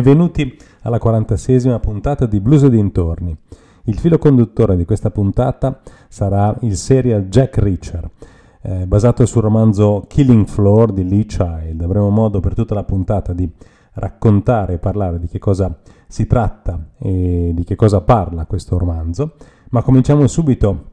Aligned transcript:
Benvenuti 0.00 0.56
alla 0.80 0.96
46esima 0.96 1.78
puntata 1.78 2.24
di 2.24 2.40
Blues 2.40 2.62
e 2.62 2.70
dintorni. 2.70 3.36
Il 3.84 3.98
filo 3.98 4.16
conduttore 4.16 4.74
di 4.74 4.86
questa 4.86 5.10
puntata 5.10 5.82
sarà 6.08 6.56
il 6.62 6.74
serial 6.78 7.24
Jack 7.24 7.58
Reacher, 7.58 8.08
eh, 8.62 8.86
basato 8.86 9.26
sul 9.26 9.42
romanzo 9.42 10.06
Killing 10.08 10.46
Floor 10.46 10.94
di 10.94 11.06
Lee 11.06 11.26
Child. 11.26 11.82
Avremo 11.82 12.08
modo 12.08 12.40
per 12.40 12.54
tutta 12.54 12.74
la 12.74 12.84
puntata 12.84 13.34
di 13.34 13.46
raccontare 13.92 14.72
e 14.72 14.78
parlare 14.78 15.18
di 15.18 15.28
che 15.28 15.38
cosa 15.38 15.78
si 16.08 16.26
tratta 16.26 16.82
e 16.98 17.50
di 17.52 17.64
che 17.64 17.76
cosa 17.76 18.00
parla 18.00 18.46
questo 18.46 18.78
romanzo, 18.78 19.34
ma 19.68 19.82
cominciamo 19.82 20.26
subito 20.28 20.86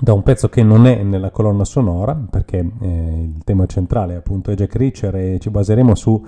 da 0.00 0.14
un 0.14 0.22
pezzo 0.22 0.48
che 0.48 0.62
non 0.62 0.86
è 0.86 1.02
nella 1.02 1.30
colonna 1.30 1.64
sonora, 1.66 2.14
perché 2.14 2.56
eh, 2.80 3.22
il 3.36 3.44
tema 3.44 3.66
centrale 3.66 4.14
appunto 4.14 4.50
è 4.50 4.54
Jack 4.54 4.76
Reacher 4.76 5.14
e 5.14 5.38
ci 5.40 5.50
baseremo 5.50 5.94
su 5.94 6.24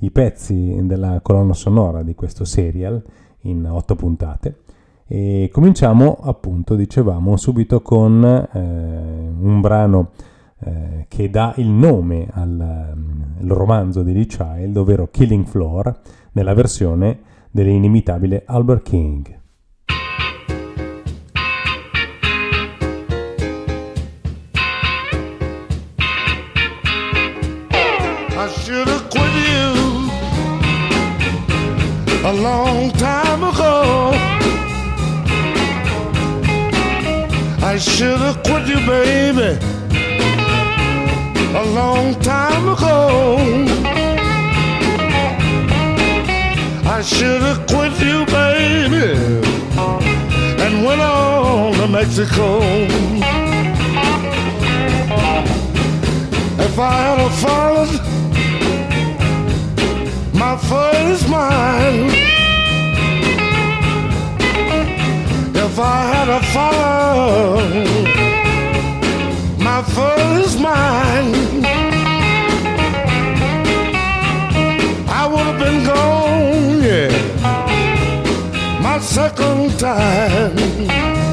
i 0.00 0.10
pezzi 0.10 0.78
della 0.82 1.20
colonna 1.22 1.54
sonora 1.54 2.02
di 2.02 2.14
questo 2.14 2.44
serial 2.44 3.02
in 3.42 3.66
otto 3.66 3.94
puntate. 3.94 4.58
E 5.06 5.48
cominciamo 5.52 6.18
appunto, 6.22 6.76
dicevamo, 6.76 7.36
subito 7.36 7.82
con 7.82 8.22
eh, 8.24 8.58
un 8.58 9.60
brano 9.60 10.10
eh, 10.60 11.06
che 11.08 11.30
dà 11.30 11.54
il 11.56 11.68
nome 11.68 12.28
al, 12.30 12.60
al 12.60 13.48
romanzo 13.48 14.02
di 14.02 14.12
Lee 14.12 14.26
Child, 14.26 14.76
ovvero 14.76 15.08
Killing 15.10 15.46
Floor, 15.46 16.00
nella 16.32 16.54
versione 16.54 17.18
dell'inimitabile 17.50 18.44
Albert 18.46 18.82
King. 18.82 19.39
A 32.30 32.32
long 32.32 32.92
time 32.92 33.42
ago. 33.42 34.12
I 37.60 37.76
should 37.76 38.20
have 38.26 38.40
quit 38.44 38.68
you, 38.68 38.80
baby, 38.86 39.58
a 41.62 41.64
long 41.78 42.14
time 42.20 42.68
ago. 42.68 42.96
I 46.96 47.02
should 47.02 47.42
have 47.48 47.66
quit 47.66 47.94
you, 48.08 48.24
baby, 48.26 49.08
and 50.62 50.84
went 50.84 51.00
on 51.00 51.72
to 51.80 51.88
Mexico. 51.88 52.60
If 56.66 56.78
I 56.78 56.96
had 57.16 57.32
followed 57.42 58.29
first 60.68 61.28
mind. 61.28 62.12
If 65.56 65.78
I 65.78 66.00
had 66.12 66.28
a 66.28 66.40
followed 66.54 67.86
my 69.58 69.82
first 69.82 70.58
mind, 70.60 71.64
I 75.08 75.26
would 75.30 75.46
have 75.50 75.58
been 75.58 75.84
gone, 75.84 76.82
yeah, 76.82 77.10
my 78.82 78.98
second 78.98 79.78
time. 79.78 81.29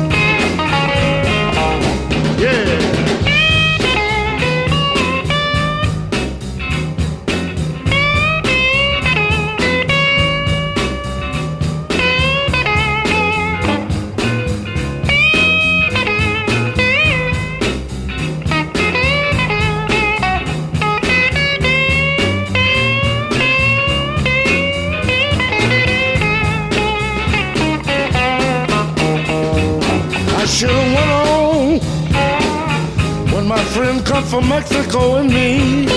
From 34.37 34.49
Mexico 34.49 35.15
and 35.15 35.29
me. 35.29 35.87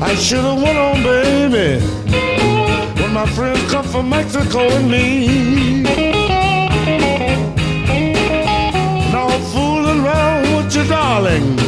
I 0.00 0.14
should 0.14 0.40
have 0.40 0.62
went 0.62 0.78
on, 0.78 1.02
baby, 1.02 1.84
when 2.98 3.12
my 3.12 3.26
friends 3.26 3.60
come 3.70 3.84
from 3.84 4.08
Mexico 4.08 4.60
and 4.60 4.90
me. 4.90 5.82
No 9.12 9.28
fooling 9.52 10.00
around 10.02 10.56
with 10.56 10.74
you, 10.74 10.84
darling. 10.84 11.58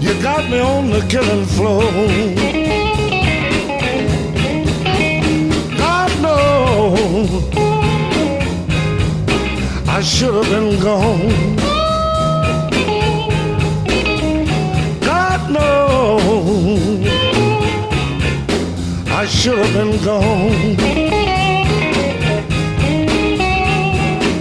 You 0.00 0.12
got 0.22 0.48
me 0.48 0.60
on 0.60 0.90
the 0.90 1.04
killing 1.08 1.46
floor. 1.46 1.82
God 5.76 6.10
knows 6.22 7.28
I 9.88 10.00
should 10.00 10.34
have 10.34 10.48
been 10.48 10.80
gone. 10.80 11.65
I 16.66 16.68
should 19.28 19.56
have 19.56 19.72
been 19.72 20.02
gone. 20.04 20.76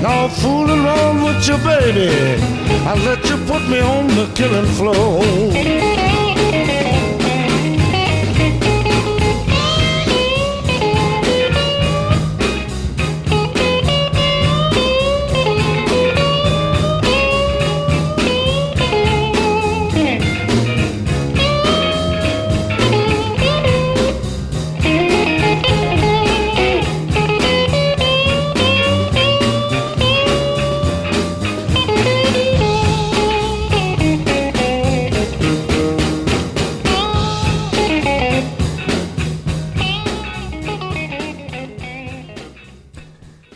Now 0.02 0.28
fooling 0.30 0.84
around 0.84 1.22
with 1.24 1.48
your 1.48 1.60
baby, 1.60 2.10
I 2.84 2.96
let 3.06 3.24
you 3.30 3.38
put 3.46 3.62
me 3.70 3.80
on 3.80 4.08
the 4.08 4.26
killing 4.34 4.66
floor. 4.74 5.22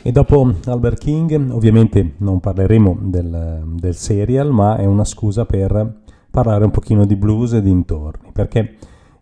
E 0.10 0.12
dopo 0.12 0.56
Albert 0.66 0.98
King, 0.98 1.52
ovviamente 1.52 2.14
non 2.18 2.40
parleremo 2.40 2.98
del, 3.00 3.62
del, 3.76 3.94
serial, 3.94 4.52
ma 4.52 4.76
è 4.76 4.86
una 4.86 5.06
scusa 5.06 5.46
per 5.46 6.00
parlare 6.32 6.66
un 6.66 6.72
pochino 6.72 7.06
di 7.06 7.16
blues 7.16 7.54
e 7.54 7.62
dintorni, 7.62 8.32
perché 8.34 8.74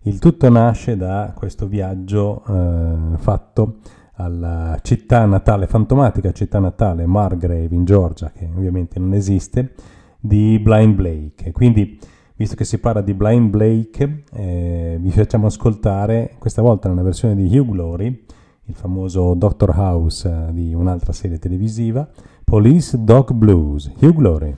il 0.04 0.18
tutto 0.19 0.48
nasce 0.50 0.95
da 0.95 1.34
questo 1.36 1.68
viaggio 1.68 2.42
eh, 2.48 3.18
fatto 3.18 3.80
alla 4.13 4.80
città 4.81 5.25
natale 5.25 5.68
fantomatica, 5.68 6.31
città 6.31 6.60
natale 6.60 7.06
Margrave 7.06 7.75
in 7.75 7.83
Georgia, 7.83 8.31
che 8.31 8.50
ovviamente 8.56 8.98
non 8.98 9.13
esiste, 9.13 9.74
di 10.18 10.57
Blind 10.57 10.95
Blake. 10.95 11.51
Quindi, 11.51 12.00
visto 12.38 12.56
che 12.56 12.63
si 12.63 12.78
parla 12.78 13.01
di 13.01 13.13
Blind 13.13 13.50
Blake, 13.50 14.24
eh, 14.31 14.98
vi 15.01 15.12
facciamo 15.12 15.48
ascoltare, 15.48 16.36
questa 16.40 16.62
volta 16.62 16.88
nella 16.88 17.04
versione 17.04 17.36
di 17.36 17.57
Hugh 17.57 17.72
Glory, 17.72 18.24
il 18.68 18.75
famoso 18.75 19.34
Doctor 19.34 19.74
House 19.78 20.28
eh, 20.28 20.54
di 20.54 20.74
un'altra 20.74 21.14
serie 21.14 21.40
televisiva, 21.40 22.08
Police 22.44 23.02
Dog 23.02 23.31
Blues, 23.31 23.90
Hugh 24.00 24.14
Glory. 24.14 24.56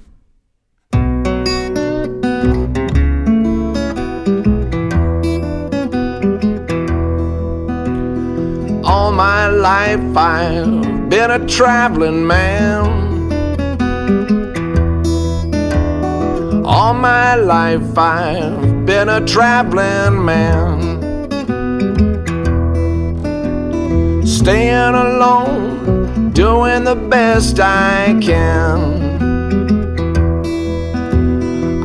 All 8.81 9.13
my 9.13 9.47
life 9.47 10.17
I've 10.17 11.07
been 11.07 11.29
a 11.29 11.45
traveling 11.45 12.25
man. 12.25 13.07
All 16.65 16.93
my 16.95 17.35
life 17.35 17.95
I've 17.95 18.85
been 18.85 19.09
a 19.09 19.23
traveling 19.23 20.23
man. 20.23 20.78
staying 24.49 24.95
alone, 24.95 26.31
doing 26.31 26.83
the 26.83 26.95
best 26.95 27.59
I 27.59 28.17
can. 28.19 28.79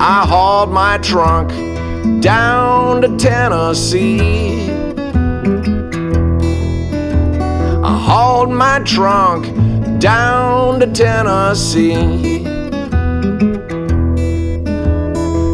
I 0.01 0.25
hauled 0.27 0.73
my 0.73 0.97
trunk 0.97 1.51
down 2.23 3.03
to 3.03 3.15
Tennessee. 3.19 4.71
I 7.83 7.99
hauled 8.09 8.51
my 8.51 8.79
trunk 8.87 9.45
down 10.01 10.81
to 10.81 10.87
Tennessee. 10.87 12.47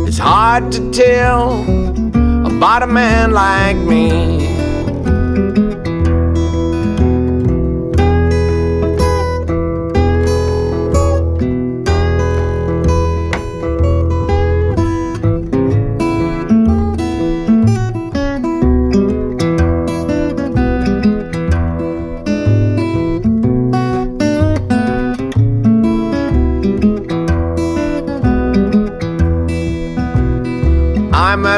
It's 0.06 0.18
hard 0.18 0.70
to 0.70 0.90
tell 0.92 1.62
about 2.46 2.84
a 2.84 2.86
man 2.86 3.32
like 3.32 3.76
me. 3.78 4.49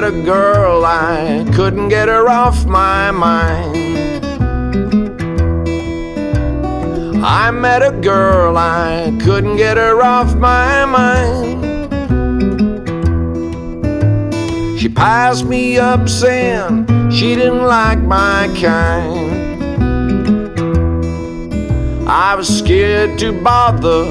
A 0.04 0.10
girl, 0.22 0.84
I 0.84 1.44
couldn't 1.54 1.88
get 1.88 2.08
her 2.08 2.28
off 2.28 2.66
my 2.66 3.10
mind. 3.10 3.76
I 7.25 7.50
met 7.50 7.82
a 7.82 7.93
girl, 7.93 8.56
I 8.56 9.16
couldn't 9.22 9.56
get 9.56 9.76
her 9.76 10.02
off 10.02 10.34
my 10.37 10.84
mind. 10.84 11.62
She 14.81 14.88
passed 14.88 15.44
me 15.44 15.78
up 15.78 16.08
saying 16.08 16.87
she 17.10 17.34
didn't 17.34 17.64
like 17.64 18.00
my 18.00 18.49
kind. 18.60 19.32
I 22.08 22.34
was 22.34 22.49
scared 22.49 23.19
to 23.20 23.32
bother 23.43 24.04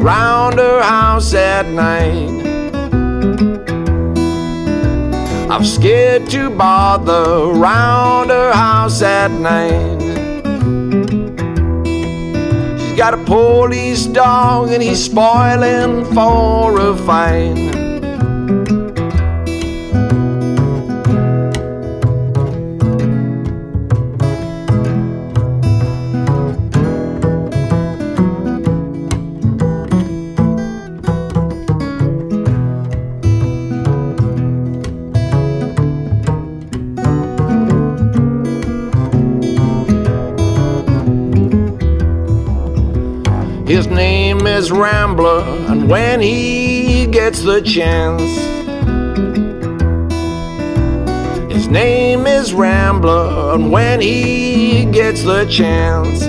round 0.00 0.58
her 0.58 0.82
house 0.82 1.34
at 1.34 1.66
night. 1.66 2.33
I'm 5.54 5.64
scared 5.64 6.28
to 6.30 6.50
bother 6.50 7.52
round 7.52 8.30
her 8.30 8.52
house 8.52 9.00
at 9.02 9.30
night. 9.30 10.00
She's 12.80 12.98
got 12.98 13.14
a 13.14 13.22
police 13.24 14.06
dog 14.06 14.72
and 14.72 14.82
he's 14.82 15.04
spoiling 15.04 16.06
for 16.06 16.80
a 16.80 16.96
fight. 16.96 17.73
And 45.68 45.88
when 45.88 46.20
he 46.20 47.06
gets 47.06 47.42
the 47.42 47.60
chance, 47.60 48.22
his 51.52 51.68
name 51.68 52.26
is 52.26 52.52
Rambler, 52.52 53.54
and 53.54 53.70
when 53.70 54.00
he 54.00 54.84
gets 54.86 55.22
the 55.22 55.44
chance, 55.46 56.22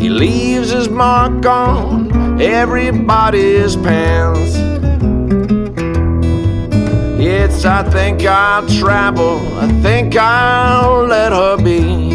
he 0.00 0.08
leaves 0.08 0.70
his 0.70 0.88
mark 0.88 1.44
on 1.46 2.40
everybody's 2.40 3.76
pants. 3.76 4.56
It's, 7.20 7.64
I 7.64 7.82
think 7.90 8.22
I'll 8.22 8.66
travel, 8.68 9.38
I 9.58 9.68
think 9.82 10.16
I'll 10.16 11.04
let 11.04 11.32
her 11.32 11.56
be. 11.56 12.07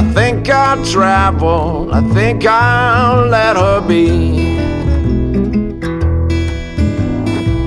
I 0.00 0.02
think 0.14 0.48
I'll 0.48 0.82
travel, 0.82 1.92
I 1.92 2.00
think 2.14 2.46
I'll 2.46 3.26
let 3.26 3.54
her 3.56 3.86
be. 3.86 4.56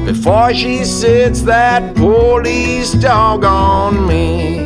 Before 0.04 0.52
she 0.52 0.84
sits 0.84 1.44
that 1.44 1.94
police 1.96 2.94
dog 2.94 3.46
on 3.46 4.08
me. 4.08 4.66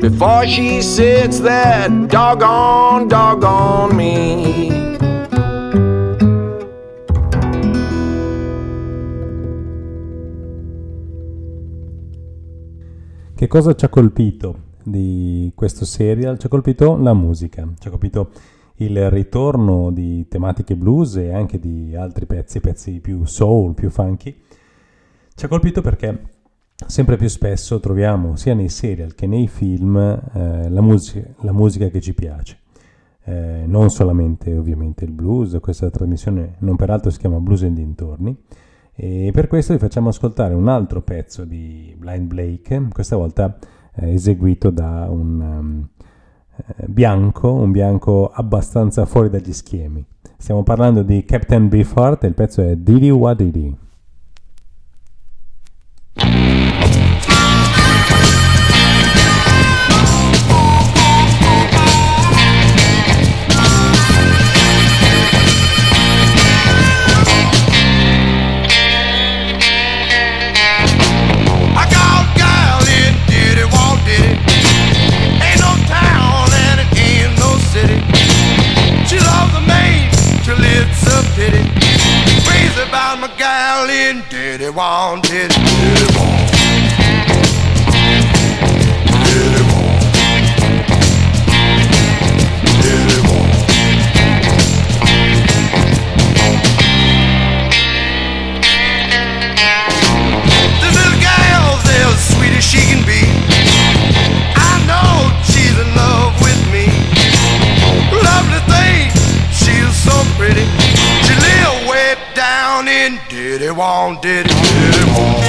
Before 0.00 0.46
she 0.46 0.80
sits 0.80 1.40
that 1.40 1.88
doggone 2.06 3.08
dog 3.08 3.42
on 3.42 3.96
me. 3.96 4.71
Cosa 13.52 13.74
ci 13.74 13.84
ha 13.84 13.90
colpito 13.90 14.56
di 14.82 15.52
questo 15.54 15.84
serial? 15.84 16.38
Ci 16.38 16.46
ha 16.46 16.48
colpito 16.48 16.96
la 16.96 17.12
musica, 17.12 17.68
ci 17.78 17.86
ha 17.86 17.90
colpito 17.90 18.30
il 18.76 19.10
ritorno 19.10 19.90
di 19.90 20.26
tematiche 20.26 20.74
blues 20.74 21.16
e 21.16 21.34
anche 21.34 21.60
di 21.60 21.94
altri 21.94 22.24
pezzi, 22.24 22.60
pezzi 22.60 22.98
più 23.00 23.26
soul, 23.26 23.74
più 23.74 23.90
funky. 23.90 24.34
Ci 25.34 25.44
ha 25.44 25.48
colpito 25.48 25.82
perché 25.82 26.18
sempre 26.86 27.18
più 27.18 27.28
spesso 27.28 27.78
troviamo 27.78 28.36
sia 28.36 28.54
nei 28.54 28.70
serial 28.70 29.14
che 29.14 29.26
nei 29.26 29.48
film 29.48 29.98
eh, 29.98 30.70
la, 30.70 30.80
musica, 30.80 31.22
la, 31.40 31.52
musica, 31.52 31.88
che 31.88 32.00
ci 32.00 32.14
piace. 32.14 32.58
Eh, 33.24 33.64
non 33.66 33.90
solamente 33.90 34.56
ovviamente 34.56 35.04
il 35.04 35.12
blues, 35.12 35.58
questa 35.60 35.90
trasmissione 35.90 36.54
non 36.60 36.76
peraltro 36.76 37.10
si 37.10 37.18
chiama 37.18 37.38
Blues 37.38 37.64
e 37.64 37.72
dintorni, 37.74 38.34
e 38.94 39.30
per 39.32 39.46
questo 39.46 39.72
vi 39.72 39.78
facciamo 39.78 40.10
ascoltare 40.10 40.54
un 40.54 40.68
altro 40.68 41.00
pezzo 41.02 41.44
di 41.44 41.94
Blind 41.98 42.26
Blake, 42.26 42.88
questa 42.92 43.16
volta 43.16 43.58
eh, 43.94 44.12
eseguito 44.12 44.70
da 44.70 45.08
un 45.08 45.40
um, 45.40 45.88
bianco, 46.86 47.52
un 47.52 47.70
bianco 47.70 48.30
abbastanza 48.30 49.06
fuori 49.06 49.30
dagli 49.30 49.52
schemi. 49.52 50.04
Stiamo 50.36 50.62
parlando 50.62 51.02
di 51.02 51.24
Captain 51.24 51.68
Beefheart 51.68 52.24
e 52.24 52.26
il 52.26 52.34
pezzo 52.34 52.62
è 52.62 52.76
Didi 52.76 53.10
Wadidi. 53.10 53.76
My 83.82 83.88
gal 83.88 84.10
in 84.10 84.22
Diddy 84.28 84.58
Diddy. 84.58 84.70
Walt. 84.70 85.22
Diddy. 85.22 85.54
Diddy. 89.22 89.62
The 100.80 100.88
little 100.90 101.18
gal's 101.20 101.84
as 101.86 102.34
sweet 102.34 102.52
as 102.56 102.64
she 102.64 102.78
can 102.78 103.04
be. 103.06 103.22
I 104.54 104.84
know 104.86 105.30
she's 105.44 105.78
in 105.78 105.94
love 105.94 106.40
with 106.42 106.60
me. 106.72 106.86
Lovely 108.12 108.60
thing, 108.72 109.10
she's 109.50 109.96
so 109.96 110.12
pretty. 110.36 110.81
In 112.88 113.20
Diddy 113.28 113.70
Wong, 113.70 114.20
Diddy, 114.20 114.52
Wong. 115.14 115.40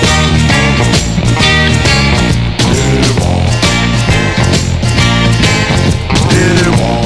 Diddy. 2.70 3.14
Diddy 6.30 6.70
Wong. 6.80 7.06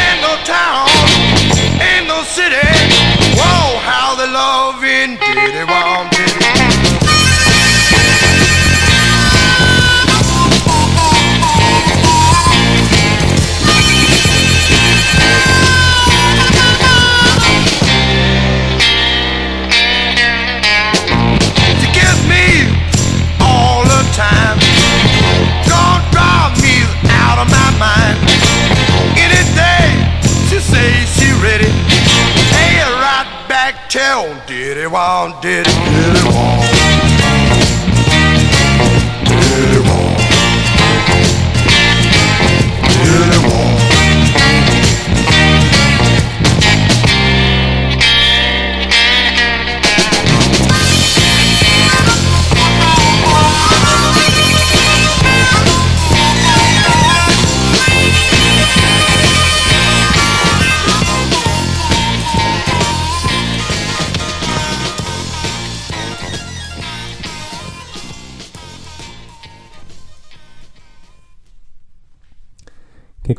Ain't 0.00 0.20
no 0.22 0.32
town, 0.44 0.88
ain't 1.80 2.06
no 2.08 2.22
city. 2.22 2.63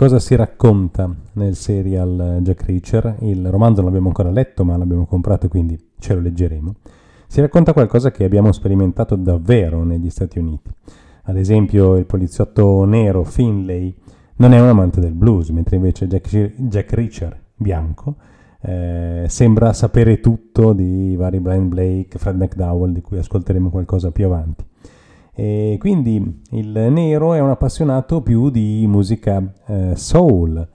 Cosa 0.06 0.20
si 0.20 0.36
racconta 0.36 1.12
nel 1.34 1.56
serial 1.56 2.38
Jack 2.42 2.66
Reacher? 2.66 3.16
Il 3.22 3.50
romanzo 3.50 3.78
non 3.78 3.86
l'abbiamo 3.86 4.10
ancora 4.10 4.30
letto, 4.30 4.64
ma 4.64 4.78
l'abbiamo 4.78 5.08
comprato, 5.08 5.48
quindi 5.48 5.94
ce 5.98 6.14
lo 6.14 6.20
leggeremo. 6.20 6.76
Si 7.26 7.42
racconta 7.42 7.74
qualcosa 7.74 8.12
che 8.12 8.24
abbiamo 8.24 8.52
sperimentato 8.52 9.16
davvero 9.16 9.84
negli 9.84 10.12
Stati 10.12 10.38
Uniti. 10.38 10.70
Ad 11.24 11.38
esempio, 11.38 11.96
il 11.96 12.06
poliziotto 12.06 12.86
nero 12.86 13.24
Finlay 13.24 13.96
non 14.36 14.54
è 14.54 14.62
un 14.62 14.68
amante 14.68 15.00
del 15.00 15.14
blues, 15.14 15.50
mentre 15.50 15.78
invece 15.78 16.06
Jack, 16.06 16.54
Jack 16.56 16.94
Reacher, 16.94 17.42
bianco, 17.56 18.18
eh, 18.62 19.26
sembra 19.28 19.74
sapere 19.74 20.20
tutto 20.20 20.74
di 20.74 21.16
vari 21.16 21.40
Brian 21.40 21.68
Blake, 21.68 22.20
Fred 22.20 22.40
McDowell, 22.40 22.92
di 22.92 23.02
cui 23.02 23.18
ascolteremo 23.18 23.72
qualcosa 23.72 24.12
più 24.12 24.26
avanti. 24.26 24.64
E 25.36 25.76
quindi 25.80 26.42
il 26.52 26.70
nero 26.70 27.34
è 27.34 27.40
un 27.40 27.50
appassionato 27.50 28.22
più 28.22 28.50
di 28.50 28.86
musica 28.88 29.44
eh, 29.68 29.92
soul 29.96 30.66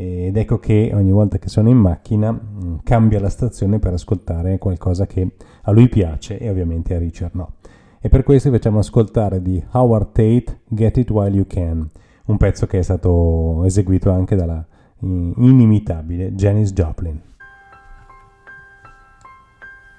ed 0.00 0.36
ecco 0.36 0.60
che 0.60 0.92
ogni 0.94 1.10
volta 1.10 1.38
che 1.38 1.48
sono 1.48 1.68
in 1.68 1.76
macchina 1.76 2.30
mm, 2.30 2.76
cambia 2.84 3.18
la 3.18 3.28
stazione 3.28 3.80
per 3.80 3.92
ascoltare 3.92 4.56
qualcosa 4.58 5.06
che 5.06 5.32
a 5.62 5.72
lui 5.72 5.88
piace 5.88 6.38
e 6.38 6.48
ovviamente 6.48 6.94
a 6.94 6.98
Richard 6.98 7.34
no. 7.34 7.54
E 8.00 8.08
per 8.08 8.22
questo 8.22 8.48
facciamo 8.50 8.78
ascoltare 8.78 9.42
di 9.42 9.62
Howard 9.72 10.12
Tate 10.12 10.60
Get 10.68 10.98
It 10.98 11.10
While 11.10 11.34
You 11.34 11.46
Can, 11.48 11.90
un 12.26 12.36
pezzo 12.36 12.66
che 12.66 12.78
è 12.78 12.82
stato 12.82 13.64
eseguito 13.64 14.10
anche 14.10 14.36
dalla 14.36 14.64
inimitabile 15.00 16.32
Janis 16.34 16.72
Joplin. 16.72 17.20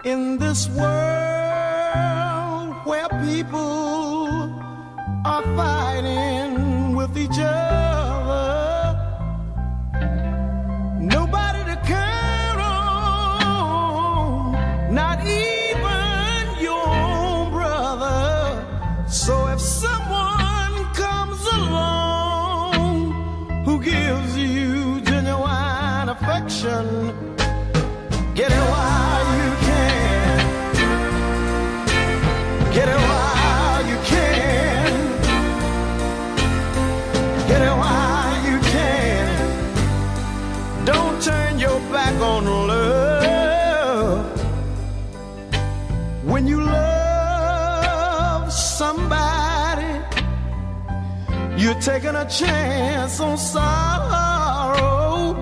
In 0.06 0.38
this 0.40 0.70
world 0.78 1.26
where 2.86 3.10
people 3.22 3.89
are 5.30 5.44
fighting 5.56 6.96
with 6.96 7.16
each 7.16 7.40
other. 7.40 8.98
Nobody 11.00 11.62
to 11.70 11.76
count 11.86 12.60
on, 12.60 14.54
not 14.94 15.20
even 15.22 16.44
your 16.60 17.52
brother. 17.52 18.66
So 19.08 19.48
if 19.50 19.62
someone 19.62 20.74
comes 20.96 21.42
along 21.60 23.14
who 23.66 23.76
gives 23.84 24.36
you 24.36 25.00
genuine 25.02 26.10
affection, 26.10 26.86
you're 51.70 51.82
taking 51.82 52.16
a 52.16 52.28
chance 52.28 53.20
on 53.20 53.38
sorrow. 53.38 55.36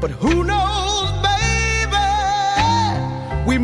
But 0.00 0.10
who 0.10 0.42
knows, 0.42 1.12
baby? 1.28 2.08
We 3.46 3.58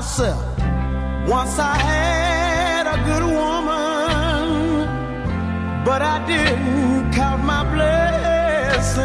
myself. 0.00 0.42
Once 1.28 1.58
I 1.58 1.76
had 1.76 2.86
a 2.86 2.96
good 3.08 3.24
woman, 3.38 4.86
but 5.84 6.00
I 6.00 6.16
didn't 6.26 7.12
count 7.12 7.44
my 7.44 7.62
blessings. 7.74 9.02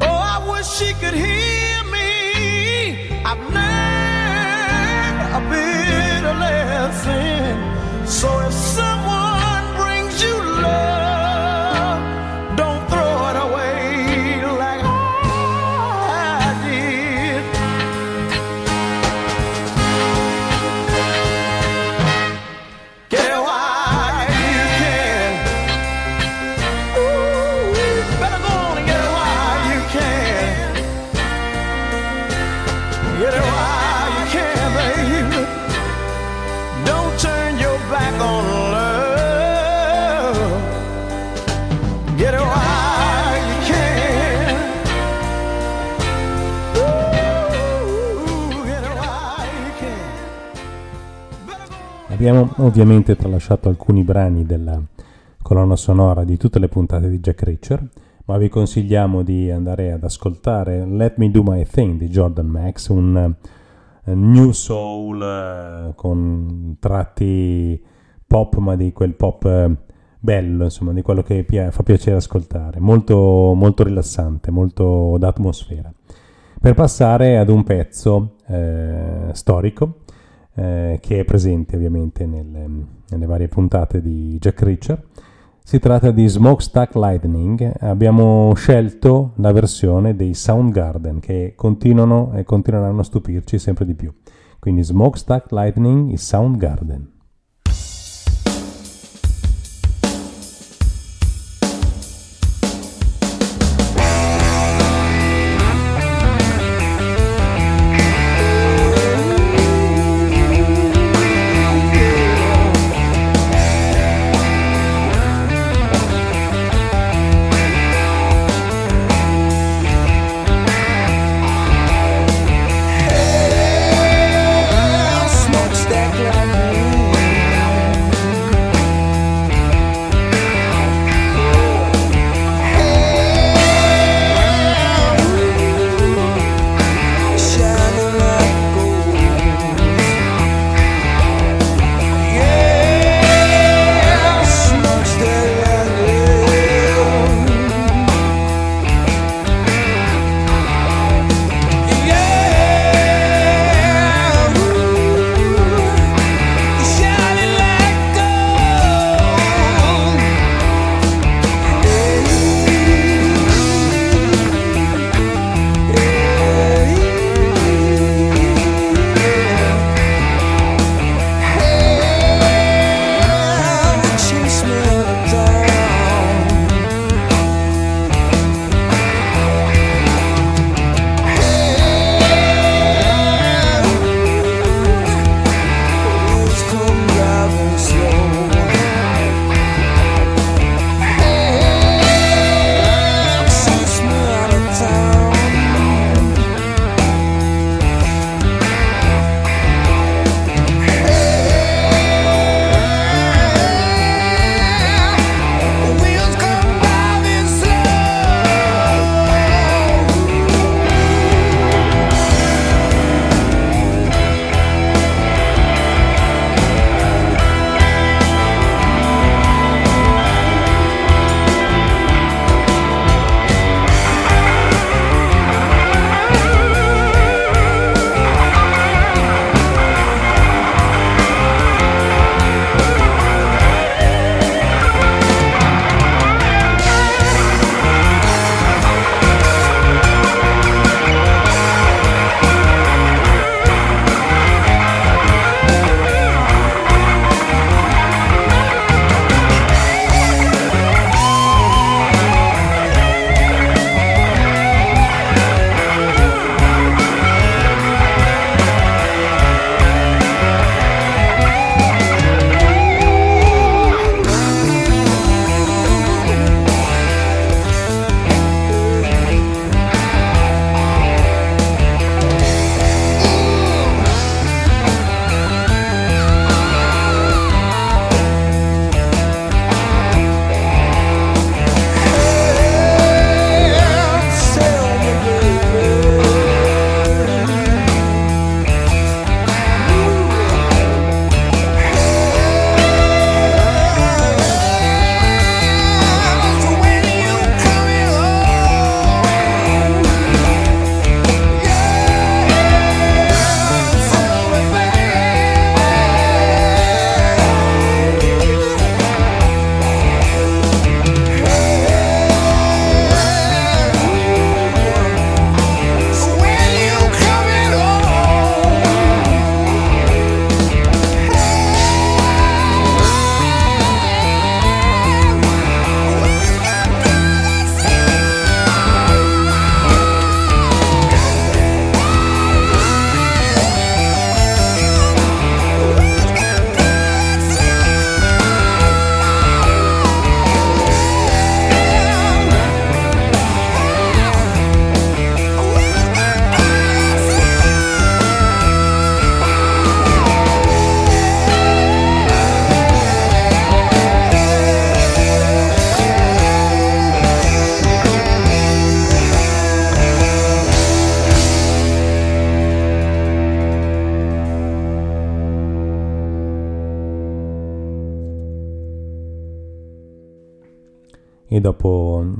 Oh, 0.00 0.18
I 0.34 0.38
wish 0.50 0.66
she 0.78 0.90
could 1.00 1.14
hear 1.14 1.78
me. 1.94 2.10
I've 3.30 3.44
learned 3.58 5.20
a 5.38 5.40
bitter 5.52 6.36
lesson. 6.46 7.56
So 8.04 8.28
if 8.48 8.52
someone 8.52 8.97
Abbiamo 52.28 52.52
ovviamente 52.58 53.16
tralasciato 53.16 53.70
alcuni 53.70 54.04
brani 54.04 54.44
della 54.44 54.78
colonna 55.40 55.76
sonora 55.76 56.24
di 56.24 56.36
tutte 56.36 56.58
le 56.58 56.68
puntate 56.68 57.08
di 57.08 57.20
Jack 57.20 57.42
Reacher, 57.42 57.88
ma 58.26 58.36
vi 58.36 58.50
consigliamo 58.50 59.22
di 59.22 59.50
andare 59.50 59.92
ad 59.92 60.04
ascoltare 60.04 60.84
Let 60.84 61.16
Me 61.16 61.30
Do 61.30 61.42
My 61.42 61.64
Thing 61.64 61.96
di 61.98 62.08
Jordan 62.08 62.44
Max, 62.44 62.88
un 62.88 63.34
eh, 64.04 64.14
new 64.14 64.50
soul 64.50 65.22
eh, 65.22 65.92
con 65.94 66.76
tratti 66.78 67.82
pop, 68.26 68.56
ma 68.56 68.76
di 68.76 68.92
quel 68.92 69.14
pop 69.14 69.46
eh, 69.46 69.74
bello, 70.20 70.64
insomma, 70.64 70.92
di 70.92 71.00
quello 71.00 71.22
che 71.22 71.46
fa 71.70 71.82
piacere 71.82 72.16
ascoltare, 72.16 72.78
molto, 72.78 73.54
molto 73.56 73.84
rilassante, 73.84 74.50
molto 74.50 75.16
d'atmosfera. 75.18 75.90
Per 76.60 76.74
passare 76.74 77.38
ad 77.38 77.48
un 77.48 77.64
pezzo 77.64 78.34
eh, 78.48 79.30
storico 79.32 80.00
eh, 80.58 80.98
che 81.00 81.20
è 81.20 81.24
presente 81.24 81.76
ovviamente 81.76 82.26
nelle, 82.26 82.66
nelle 83.08 83.26
varie 83.26 83.46
puntate 83.46 84.02
di 84.02 84.36
Jack 84.38 84.62
Reacher. 84.62 85.02
Si 85.62 85.78
tratta 85.78 86.10
di 86.10 86.26
Smokestack 86.26 86.94
Lightning. 86.94 87.74
Abbiamo 87.80 88.52
scelto 88.54 89.32
la 89.36 89.52
versione 89.52 90.16
dei 90.16 90.34
Soundgarden 90.34 91.20
che 91.20 91.52
continuano 91.54 92.32
e 92.34 92.42
continueranno 92.42 93.00
a 93.00 93.04
stupirci 93.04 93.58
sempre 93.58 93.84
di 93.84 93.94
più. 93.94 94.12
Quindi 94.58 94.82
Smokestack 94.82 95.52
Lightning, 95.52 96.10
i 96.10 96.16
Soundgarden. 96.16 97.17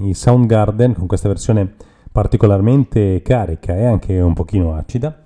I 0.08 0.14
Soundgarden 0.14 0.94
con 0.94 1.06
questa 1.06 1.28
versione 1.28 1.74
particolarmente 2.10 3.22
carica 3.22 3.76
e 3.76 3.84
anche 3.84 4.20
un 4.20 4.34
pochino 4.34 4.74
acida, 4.74 5.22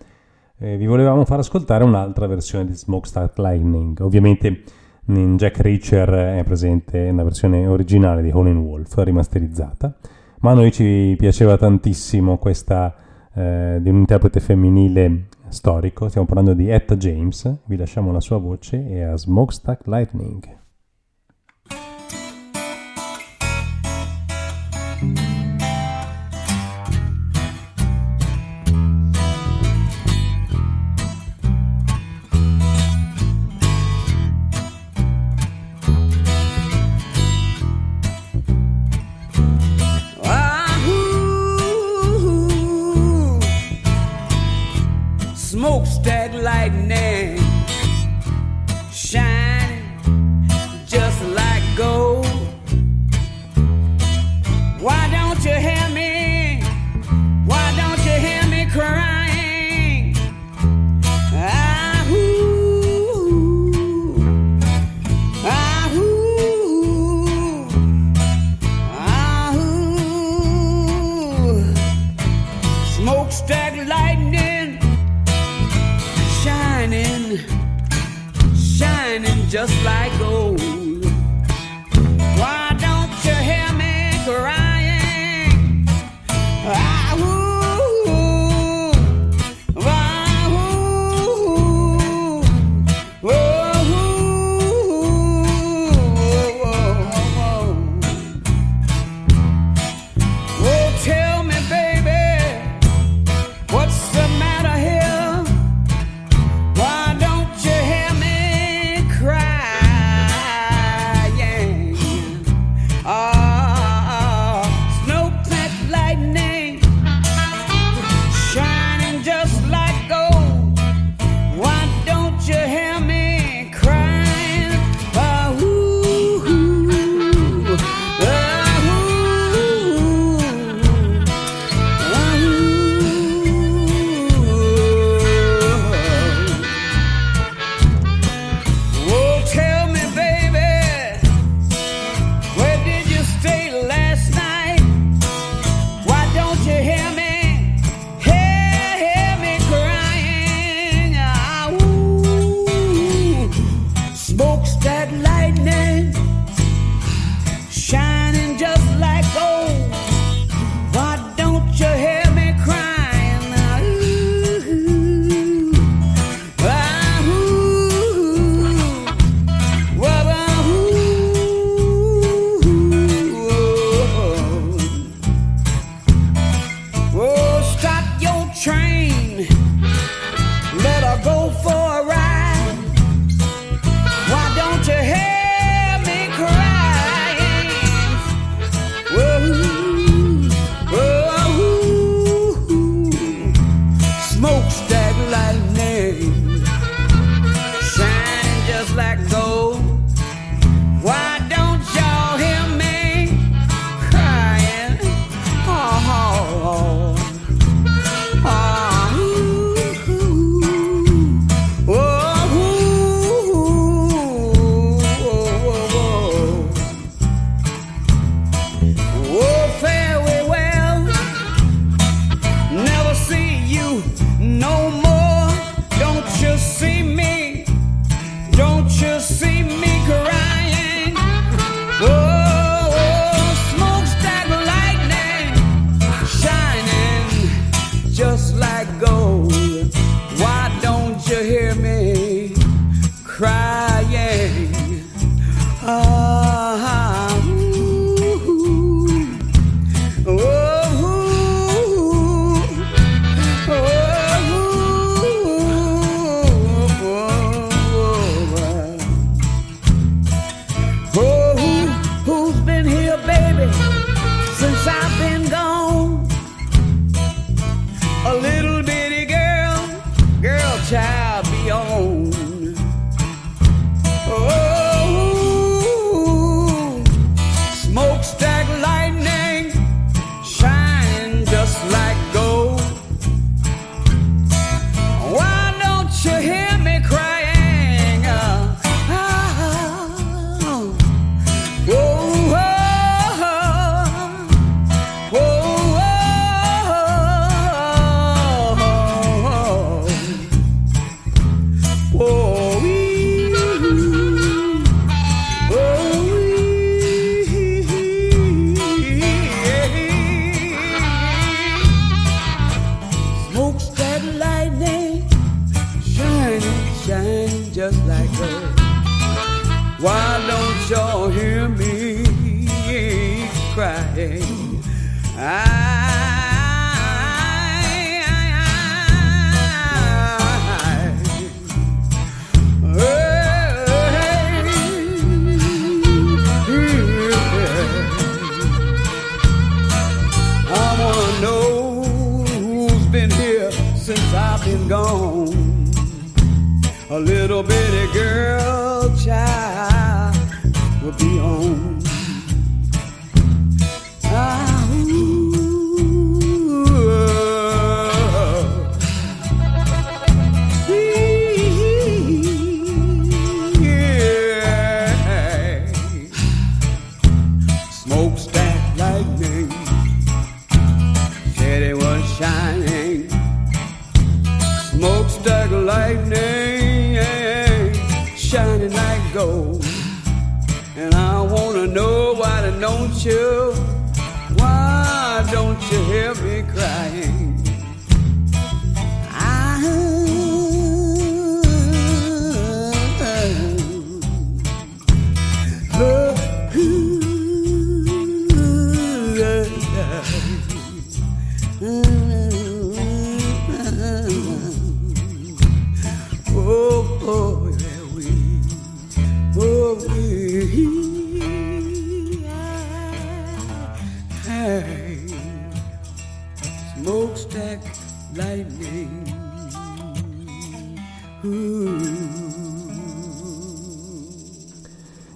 eh, 0.59 0.77
vi 0.77 0.87
volevamo 0.87 1.25
far 1.25 1.39
ascoltare 1.39 1.85
un'altra 1.85 2.27
versione 2.27 2.67
di 2.67 2.75
Smokestack 2.75 3.39
Lightning. 3.39 3.99
Ovviamente 4.01 4.63
in 5.07 5.37
Jack 5.37 5.61
Reacher 5.61 6.39
è 6.39 6.45
presente 6.45 7.09
una 7.11 7.25
versione 7.25 7.67
originale 7.67 8.23
di 8.23 8.31
Hole 8.31 8.53
Wolf 8.53 8.97
rimasterizzata, 8.99 9.95
ma 10.41 10.51
a 10.53 10.55
noi 10.55 10.71
ci 10.71 11.15
piaceva 11.19 11.57
tantissimo 11.57 12.39
questa 12.39 12.95
eh, 13.35 13.79
di 13.81 13.89
un 13.89 13.97
interprete 13.97 14.41
femminile 14.41 15.29
storico, 15.49 16.09
stiamo 16.09 16.27
parlando 16.27 16.55
di 16.55 16.69
Etta 16.69 16.97
James, 16.97 17.63
vi 17.67 17.77
lasciamo 17.77 18.13
la 18.13 18.21
sua 18.21 18.39
voce 18.39 18.87
e 18.89 19.03
a 19.03 19.17
Smokestack 19.17 19.87
Lightning. 19.87 20.61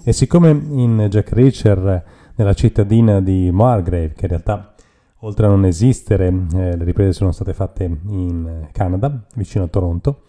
E 0.07 0.13
siccome 0.13 0.51
in 0.51 1.07
Jack 1.09 1.33
Reacher, 1.33 2.03
nella 2.35 2.53
cittadina 2.53 3.19
di 3.19 3.51
Margrave, 3.51 4.13
che 4.13 4.21
in 4.21 4.29
realtà 4.29 4.73
oltre 5.19 5.47
a 5.47 5.49
non 5.49 5.65
esistere, 5.65 6.27
eh, 6.27 6.77
le 6.77 6.83
riprese 6.85 7.11
sono 7.11 7.33
state 7.33 7.53
fatte 7.53 7.83
in 7.83 8.69
Canada, 8.71 9.25
vicino 9.35 9.65
a 9.65 9.67
Toronto, 9.67 10.21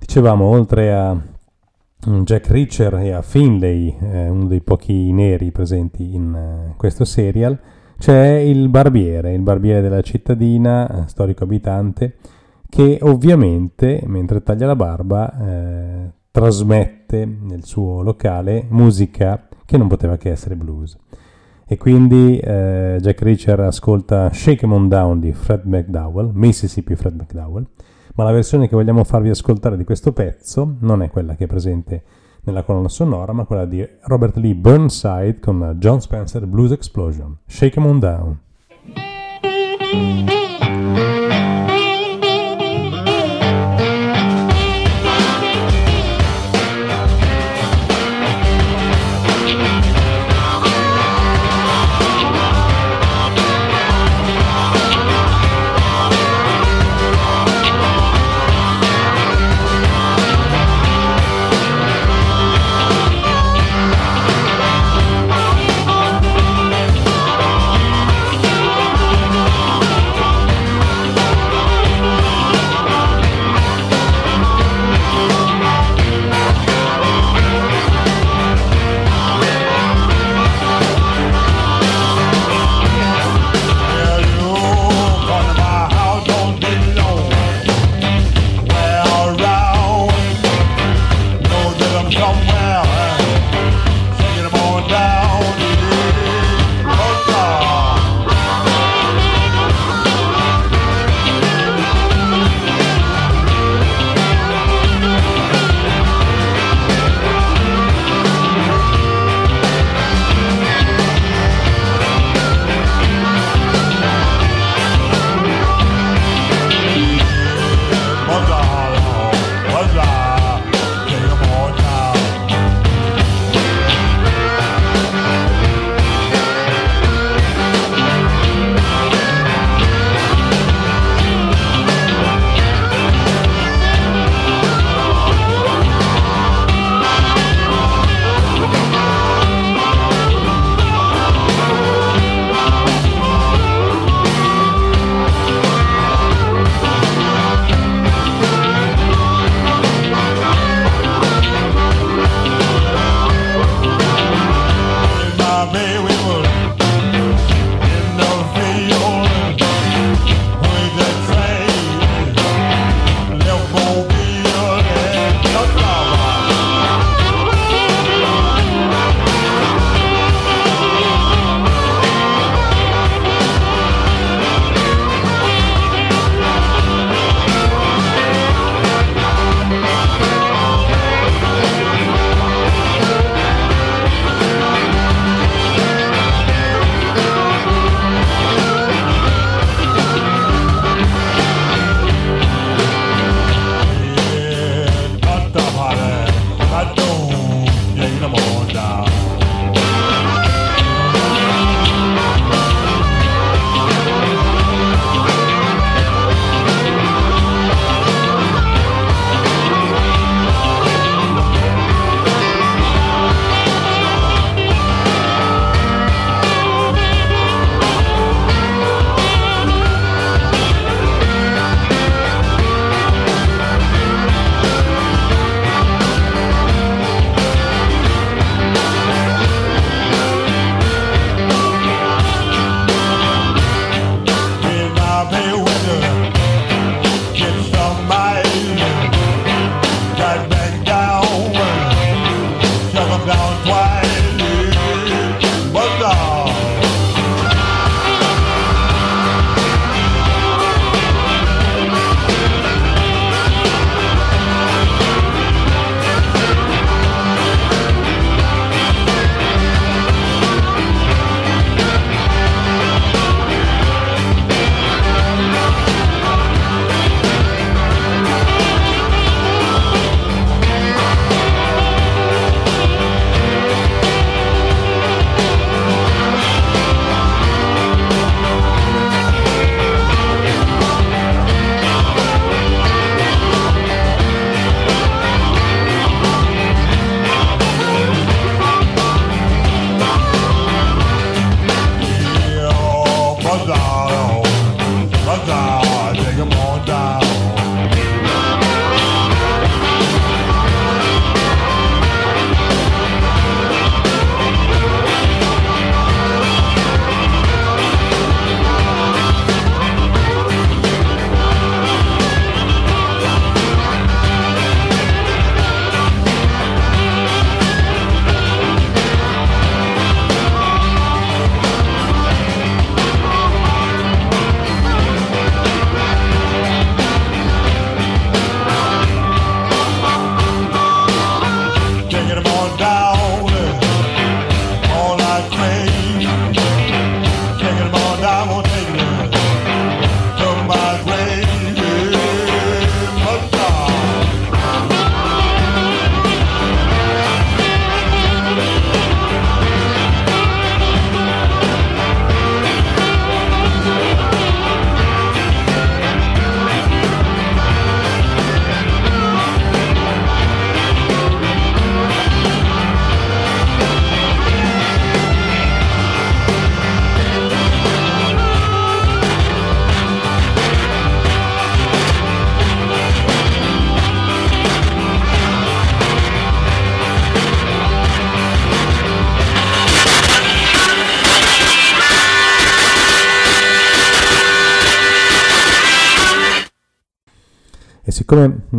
dicevamo, 0.00 0.46
oltre 0.46 0.92
a 0.92 1.16
Jack 2.24 2.48
Reacher 2.48 2.94
e 2.94 3.12
a 3.12 3.22
Finlay, 3.22 3.96
eh, 4.00 4.28
uno 4.30 4.46
dei 4.46 4.62
pochi 4.62 5.12
neri 5.12 5.52
presenti 5.52 6.16
in 6.16 6.34
eh, 6.34 6.74
questo 6.76 7.04
serial, 7.04 7.56
c'è 7.98 8.38
il 8.38 8.68
barbiere, 8.68 9.32
il 9.32 9.42
barbiere 9.42 9.80
della 9.80 10.02
cittadina, 10.02 11.04
eh, 11.04 11.08
storico 11.08 11.44
abitante, 11.44 12.16
che 12.68 12.98
ovviamente, 13.02 14.02
mentre 14.06 14.42
taglia 14.42 14.66
la 14.66 14.74
barba, 14.74 15.38
eh, 15.38 16.16
trasmette 16.38 17.26
nel 17.26 17.64
suo 17.64 18.00
locale 18.00 18.64
musica 18.68 19.48
che 19.66 19.76
non 19.76 19.88
poteva 19.88 20.16
che 20.16 20.30
essere 20.30 20.54
blues. 20.54 20.96
E 21.66 21.76
quindi 21.76 22.38
eh, 22.38 22.98
Jack 23.00 23.22
Reacher 23.22 23.58
ascolta 23.58 24.32
Shake 24.32 24.64
'em 24.64 24.86
Down 24.86 25.18
di 25.18 25.32
Fred 25.32 25.64
McDowell, 25.64 26.30
Mississippi 26.32 26.94
Fred 26.94 27.16
McDowell, 27.16 27.66
ma 28.14 28.22
la 28.22 28.30
versione 28.30 28.68
che 28.68 28.76
vogliamo 28.76 29.02
farvi 29.02 29.30
ascoltare 29.30 29.76
di 29.76 29.82
questo 29.82 30.12
pezzo 30.12 30.76
non 30.78 31.02
è 31.02 31.10
quella 31.10 31.34
che 31.34 31.44
è 31.44 31.48
presente 31.48 32.02
nella 32.44 32.62
colonna 32.62 32.88
sonora, 32.88 33.32
ma 33.32 33.44
quella 33.44 33.64
di 33.64 33.84
Robert 34.02 34.36
Lee 34.36 34.54
Burnside 34.54 35.40
con 35.40 35.74
John 35.78 36.00
Spencer 36.00 36.46
Blues 36.46 36.70
Explosion. 36.70 37.36
Shake 37.46 37.80
'em 37.80 37.98
Down. 37.98 38.38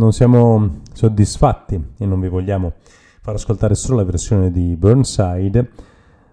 Non 0.00 0.12
siamo 0.12 0.80
soddisfatti 0.94 1.74
e 1.98 2.06
non 2.06 2.18
vi 2.20 2.28
vogliamo 2.28 2.72
far 3.20 3.34
ascoltare 3.34 3.74
solo 3.74 3.98
la 3.98 4.04
versione 4.04 4.50
di 4.50 4.74
Burnside, 4.74 5.70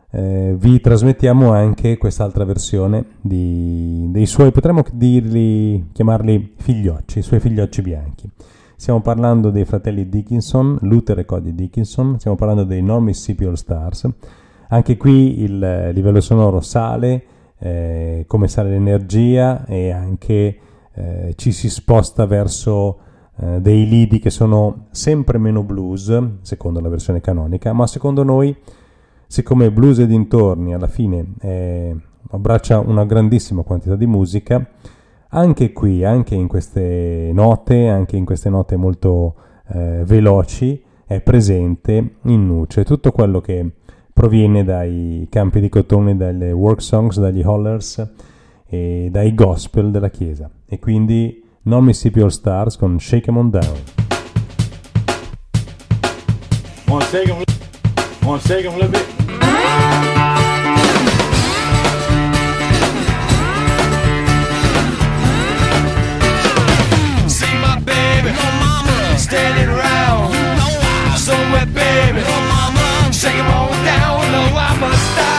eh, 0.10 0.56
vi 0.58 0.80
trasmettiamo 0.80 1.52
anche 1.52 1.98
quest'altra 1.98 2.46
versione 2.46 3.06
di, 3.20 4.08
dei 4.10 4.26
suoi, 4.26 4.52
potremmo 4.52 4.86
dirli, 4.94 5.90
chiamarli 5.92 6.54
figliocci, 6.56 7.20
i 7.20 7.22
suoi 7.22 7.42
figliocci 7.42 7.82
bianchi. 7.82 8.30
Stiamo 8.78 9.02
parlando 9.02 9.50
dei 9.50 9.66
fratelli 9.66 10.08
Dickinson, 10.08 10.78
Luther 10.84 11.20
e 11.20 11.26
Cody 11.26 11.54
Dickinson, 11.54 12.18
stiamo 12.20 12.38
parlando 12.38 12.64
dei 12.64 12.82
Non 12.82 13.04
Mississippi 13.04 13.44
All 13.44 13.56
Stars. 13.56 14.08
Anche 14.70 14.96
qui 14.96 15.42
il 15.42 15.92
livello 15.94 16.22
sonoro 16.22 16.62
sale, 16.62 17.24
eh, 17.60 18.24
come 18.28 18.48
sale 18.48 18.70
l'energia 18.70 19.66
e 19.66 19.92
anche 19.92 20.60
eh, 20.94 21.34
ci 21.36 21.52
si 21.52 21.70
sposta 21.70 22.26
verso 22.26 23.00
eh, 23.40 23.62
dei 23.62 23.88
lidi 23.88 24.20
che 24.20 24.30
sono 24.30 24.86
sempre 24.92 25.38
meno 25.38 25.64
blues, 25.64 26.22
secondo 26.42 26.80
la 26.80 26.90
versione 26.90 27.22
canonica, 27.22 27.74
ma 27.74 27.88
secondo 27.88 28.24
noi, 28.24 28.56
siccome 29.28 29.72
blues 29.72 30.00
e 30.00 30.08
dintorni 30.08 30.74
alla 30.74 30.88
fine 30.88 31.34
eh, 31.42 31.96
abbraccia 32.32 32.80
una 32.80 33.06
grandissima 33.06 33.62
quantità 33.62 33.96
di 33.96 34.06
musica, 34.06 34.66
anche 35.30 35.74
qui, 35.74 36.04
anche 36.04 36.36
in 36.36 36.48
queste 36.48 37.32
note, 37.34 37.90
anche 37.90 38.16
in 38.16 38.26
queste 38.26 38.50
note 38.50 38.76
molto 38.76 39.36
eh, 39.68 40.04
veloci, 40.06 40.82
è 41.06 41.22
presente 41.22 42.16
in 42.24 42.46
nuce 42.46 42.84
tutto 42.84 43.12
quello 43.12 43.40
che 43.40 43.70
proviene 44.12 44.64
dai 44.64 45.28
campi 45.30 45.60
di 45.60 45.70
cotone, 45.70 46.18
dalle 46.18 46.52
work 46.52 46.82
songs, 46.82 47.20
dagli 47.20 47.44
hollers 47.44 48.10
e 48.66 49.10
dai 49.12 49.34
gospel 49.36 49.92
della 49.92 50.10
Chiesa. 50.10 50.50
E 50.66 50.80
quindi 50.80 51.44
Non 51.68 51.84
Mississippi 51.84 52.22
All 52.22 52.32
Stars 52.32 52.78
con 52.78 52.98
Shake 52.98 53.30
'em 53.30 53.38
On 53.40 53.50
Down. 53.50 53.84
Wanna 56.88 57.06
shake 57.08 57.30
'em, 57.30 57.44
wanna 58.24 58.40
shake 58.40 58.66
'em 58.66 58.74
a 58.74 58.78
little 58.78 58.90
bit? 58.90 59.06
See 67.28 67.54
my 67.60 67.82
baby, 67.84 68.32
mama, 68.62 69.18
standing 69.18 69.68
around. 69.68 70.34
Somewhere, 71.18 71.66
baby, 71.66 72.22
mama, 72.48 73.12
shake 73.12 73.36
'em 73.36 73.48
on 73.48 73.84
down. 73.84 74.32
No, 74.32 74.58
I'm 74.58 74.84
a 74.84 74.96
star. 74.96 75.37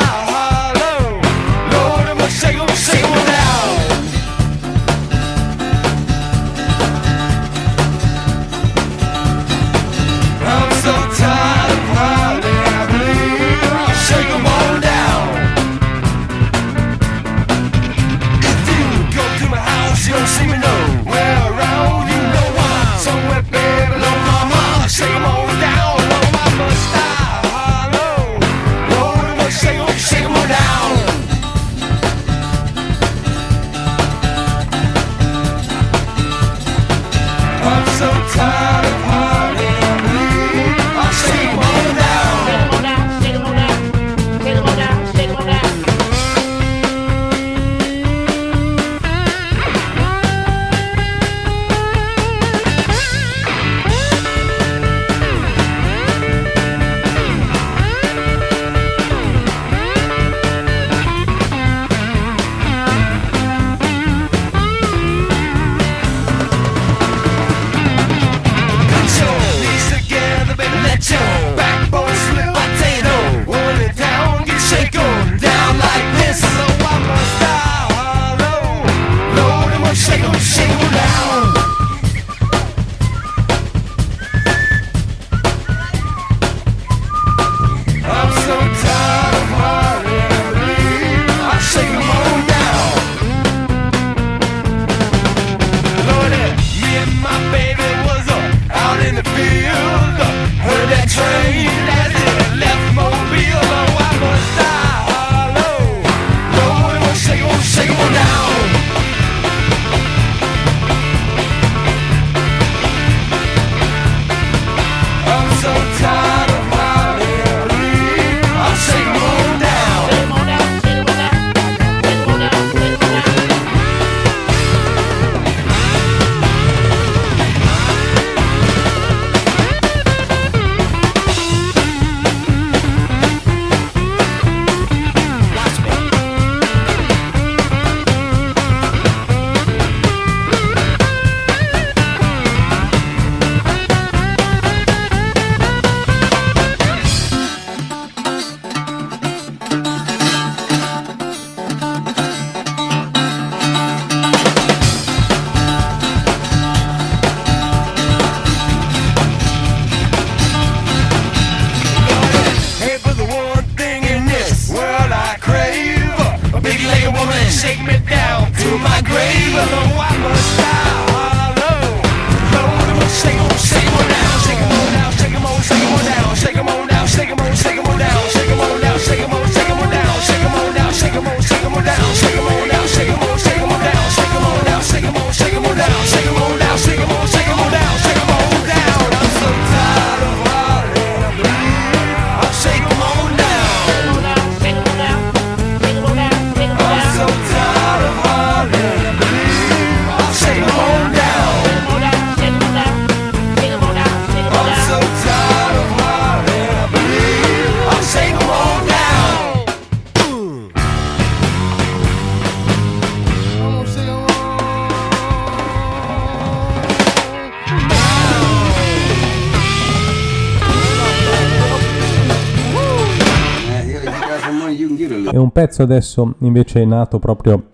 Pezzo 225.78 225.92
adesso 225.92 226.34
invece 226.38 226.82
è 226.82 226.84
nato 226.84 227.20
proprio 227.20 227.68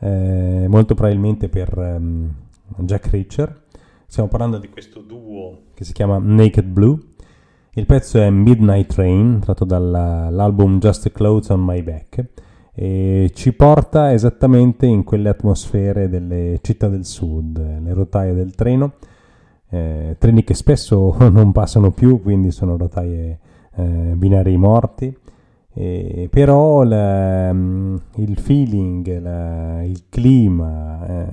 eh, 0.00 0.66
molto 0.68 0.96
probabilmente 0.96 1.48
per 1.48 1.72
ehm, 1.78 2.34
Jack 2.78 3.10
Reacher. 3.10 3.62
Stiamo 4.08 4.28
parlando 4.28 4.58
di 4.58 4.68
questo 4.68 4.98
duo 4.98 5.60
che 5.72 5.84
si 5.84 5.92
chiama 5.92 6.18
Naked 6.18 6.64
Blue. 6.64 6.98
Il 7.74 7.86
pezzo 7.86 8.18
è 8.18 8.28
Midnight 8.28 8.92
Train, 8.92 9.38
tratto 9.38 9.64
dall'album 9.64 10.80
Just 10.80 11.04
the 11.04 11.12
Clothes 11.12 11.50
on 11.50 11.60
My 11.60 11.80
Back 11.82 12.24
e 12.74 13.30
ci 13.32 13.52
porta 13.52 14.12
esattamente 14.12 14.86
in 14.86 15.04
quelle 15.04 15.28
atmosfere 15.28 16.08
delle 16.08 16.58
città 16.60 16.88
del 16.88 17.04
sud, 17.04 17.56
le 17.56 17.92
rotaie 17.92 18.34
del 18.34 18.52
treno, 18.56 18.94
eh, 19.68 20.16
treni 20.18 20.42
che 20.42 20.54
spesso 20.54 21.16
non 21.30 21.52
passano 21.52 21.92
più, 21.92 22.20
quindi 22.20 22.50
sono 22.50 22.76
rotaie 22.76 23.38
eh, 23.76 23.82
binari 24.16 24.56
morti, 24.56 25.16
eh, 25.74 26.28
però 26.30 26.84
la, 26.84 27.52
mm, 27.52 27.96
il 28.16 28.38
feeling, 28.38 29.20
la, 29.20 29.82
il 29.82 30.04
clima, 30.08 31.06
eh, 31.06 31.26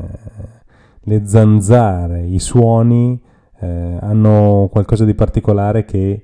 le 1.01 1.27
zanzare, 1.27 2.25
i 2.25 2.39
suoni 2.39 3.19
eh, 3.59 3.97
hanno 4.01 4.67
qualcosa 4.71 5.05
di 5.05 5.13
particolare 5.13 5.85
che 5.85 6.23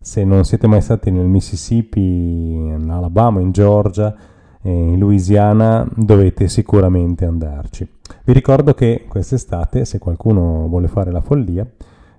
se 0.00 0.24
non 0.24 0.44
siete 0.44 0.66
mai 0.66 0.80
stati 0.80 1.10
nel 1.10 1.26
Mississippi, 1.26 2.00
in 2.00 2.88
Alabama, 2.88 3.40
in 3.40 3.50
Georgia, 3.50 4.14
in 4.62 4.98
Louisiana 4.98 5.86
dovete 5.94 6.48
sicuramente 6.48 7.24
andarci. 7.24 7.86
Vi 8.24 8.32
ricordo 8.32 8.74
che 8.74 9.04
quest'estate, 9.08 9.84
se 9.84 9.98
qualcuno 9.98 10.66
vuole 10.68 10.88
fare 10.88 11.10
la 11.10 11.20
follia, 11.20 11.66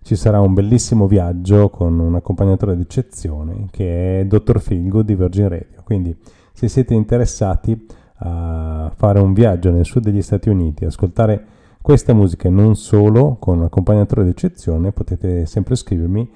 ci 0.01 0.15
sarà 0.15 0.39
un 0.39 0.53
bellissimo 0.53 1.07
viaggio 1.07 1.69
con 1.69 1.99
un 1.99 2.15
accompagnatore 2.15 2.75
d'eccezione 2.75 3.67
che 3.71 4.21
è 4.21 4.25
Dr. 4.25 4.59
Filgo 4.59 5.01
di 5.01 5.15
Virgin 5.15 5.49
Radio. 5.49 5.81
Quindi 5.83 6.15
se 6.53 6.67
siete 6.67 6.93
interessati 6.93 7.87
a 8.21 8.91
fare 8.95 9.19
un 9.19 9.33
viaggio 9.33 9.71
nel 9.71 9.85
sud 9.85 10.03
degli 10.03 10.21
Stati 10.21 10.49
Uniti, 10.49 10.85
ascoltare 10.85 11.45
questa 11.81 12.13
musica 12.13 12.47
e 12.47 12.51
non 12.51 12.75
solo 12.75 13.37
con 13.39 13.59
un 13.59 13.65
accompagnatore 13.65 14.25
d'eccezione, 14.25 14.91
potete 14.91 15.45
sempre 15.45 15.75
scrivermi 15.75 16.29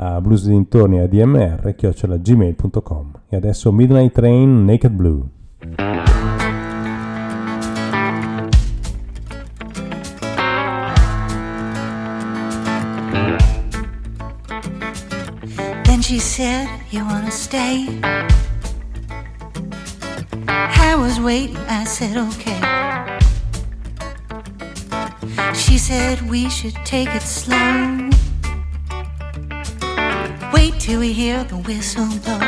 a 0.00 0.20
bluesdintorni 0.20 1.00
a 1.00 1.08
dmr.gmail.com 1.08 3.10
E 3.28 3.36
adesso 3.36 3.72
Midnight 3.72 4.12
Train 4.12 4.64
Naked 4.64 4.92
Blue. 4.92 6.17
She 16.08 16.18
said, 16.18 16.66
You 16.90 17.04
wanna 17.04 17.30
stay? 17.30 17.86
I 20.48 20.96
was 20.96 21.20
waiting, 21.20 21.58
I 21.68 21.84
said, 21.84 22.16
Okay. 22.16 22.60
She 25.52 25.76
said, 25.76 26.22
We 26.30 26.48
should 26.48 26.76
take 26.86 27.10
it 27.14 27.20
slow. 27.20 28.08
Wait 30.50 30.80
till 30.80 31.00
we 31.00 31.12
hear 31.12 31.44
the 31.44 31.58
whistle 31.58 32.08
blow. 32.24 32.40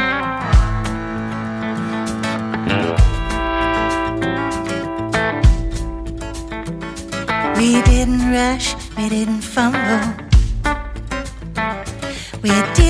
We 7.58 7.82
didn't 7.82 8.24
rush, 8.32 8.74
we 8.96 9.11
didn't 9.11 9.42
fumble. 9.42 10.19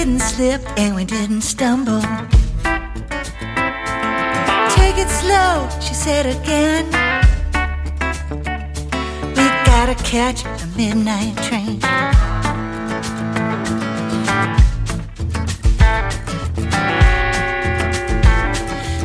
We 0.01 0.07
didn't 0.07 0.20
slip 0.20 0.62
and 0.78 0.96
we 0.96 1.05
didn't 1.05 1.42
stumble. 1.42 2.01
Take 4.70 4.96
it 4.96 5.11
slow, 5.11 5.68
she 5.78 5.92
said 5.92 6.24
again. 6.24 6.86
We 9.36 9.44
gotta 9.66 9.94
catch 10.03 10.42
the 10.42 10.68
midnight 10.74 11.36
train. 11.44 11.80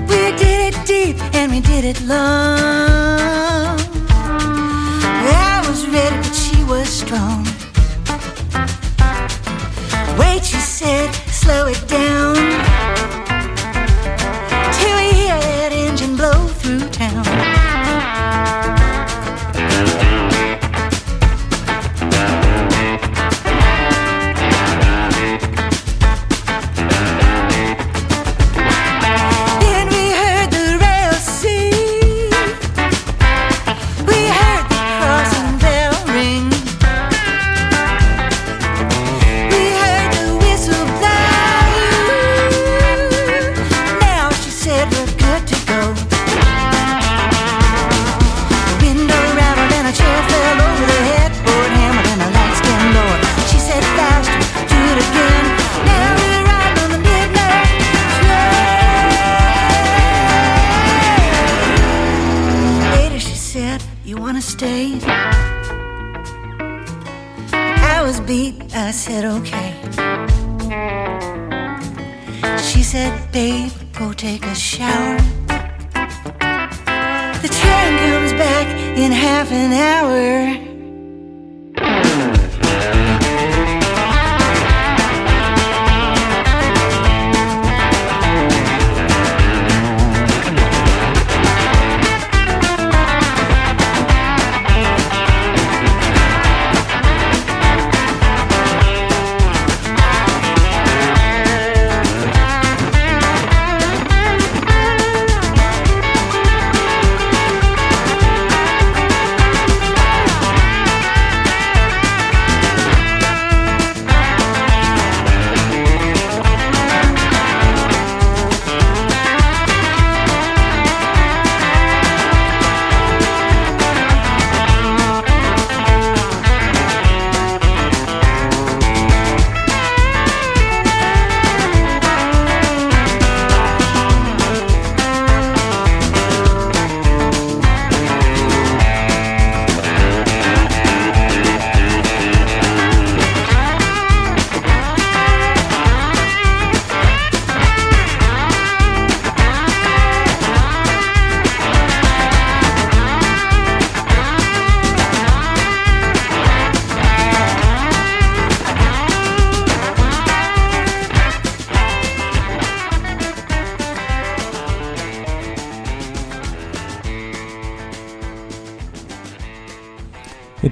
We 0.08 0.32
did 0.38 0.74
it 0.74 0.86
deep 0.88 1.18
and 1.36 1.52
we 1.52 1.60
did 1.60 1.84
it 1.84 2.02
long. 2.04 3.35
Said, 10.76 11.15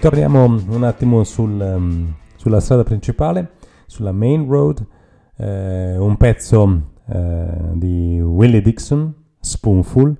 torniamo 0.03 0.43
un 0.43 0.83
attimo 0.83 1.23
sul, 1.23 1.61
ehm, 1.61 2.13
sulla 2.35 2.59
strada 2.59 2.83
principale, 2.83 3.51
sulla 3.85 4.11
Main 4.11 4.49
Road, 4.49 4.85
eh, 5.37 5.95
un 5.97 6.17
pezzo 6.17 6.81
eh, 7.07 7.47
di 7.71 8.19
Willie 8.19 8.61
Dixon, 8.61 9.13
Spoonful, 9.39 10.13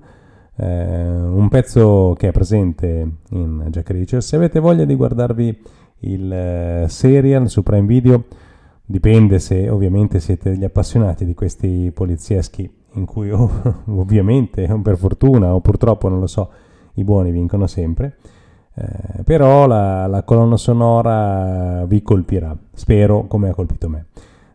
eh, 0.56 0.64
un 0.64 1.48
pezzo 1.50 2.14
che 2.16 2.28
è 2.28 2.32
presente 2.32 3.16
in 3.32 3.66
Jack 3.68 3.90
Reacher. 3.90 4.22
Se 4.22 4.36
avete 4.36 4.58
voglia 4.58 4.86
di 4.86 4.94
guardarvi 4.94 5.62
il 5.98 6.32
eh, 6.32 6.86
serial 6.88 7.50
su 7.50 7.62
Prime 7.62 7.86
Video, 7.86 8.24
dipende 8.86 9.38
se 9.38 9.68
ovviamente 9.68 10.18
siete 10.18 10.48
degli 10.48 10.64
appassionati 10.64 11.26
di 11.26 11.34
questi 11.34 11.90
polizieschi 11.92 12.72
in 12.94 13.04
cui 13.04 13.30
ov- 13.30 13.82
ovviamente, 13.92 14.66
per 14.82 14.96
fortuna 14.96 15.54
o 15.54 15.60
purtroppo, 15.60 16.08
non 16.08 16.20
lo 16.20 16.26
so, 16.26 16.50
i 16.94 17.04
buoni 17.04 17.30
vincono 17.30 17.66
sempre. 17.66 18.16
Eh, 18.76 19.22
però 19.22 19.66
la, 19.66 20.06
la 20.06 20.22
colonna 20.24 20.56
sonora 20.56 21.84
vi 21.86 22.02
colpirà, 22.02 22.56
spero 22.72 23.26
come 23.26 23.50
ha 23.50 23.54
colpito 23.54 23.88
me. 23.88 24.06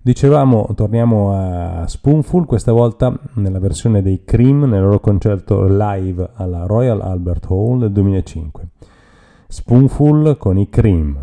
Dicevamo, 0.01 0.70
torniamo 0.76 1.34
a 1.34 1.88
Spoonful, 1.88 2.45
questa 2.45 2.72
volta 2.72 3.13
nella 3.34 3.59
versione 3.59 4.01
dei 4.01 4.24
Cream 4.24 4.63
nel 4.63 4.82
loro 4.82 4.99
concerto 4.99 5.67
live 5.67 6.30
alla 6.36 6.65
Royal 6.65 7.01
Albert 7.01 7.45
Hall 7.49 7.80
del 7.80 7.91
2005. 7.91 8.67
Spoonful 9.47 10.38
con 10.38 10.57
i 10.57 10.70
Cream. 10.70 11.17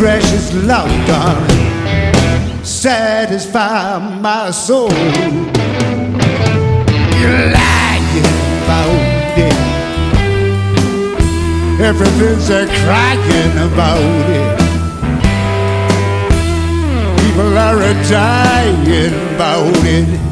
Precious 0.00 0.54
love, 0.64 0.88
darling. 1.06 2.64
Satisfy 2.64 3.98
my 4.18 4.50
soul. 4.50 4.90
You're 7.20 7.44
lying 7.52 8.24
about 8.62 8.96
it. 9.36 9.56
Everything's 11.82 12.48
a 12.48 12.64
crying 12.80 13.56
about 13.68 14.30
it. 14.40 14.58
People 17.20 17.58
are 17.58 17.82
a 17.82 17.92
dying 18.08 19.12
about 19.34 19.84
it. 19.84 20.29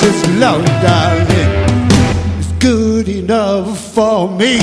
Precious 0.00 0.40
love, 0.40 0.64
darling, 0.80 1.90
is 2.38 2.52
good 2.52 3.08
enough 3.08 3.78
for 3.92 4.30
me. 4.30 4.56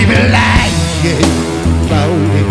Even 0.00 0.30
lying 0.30 0.76
about 1.86 2.22
it. 2.38 2.50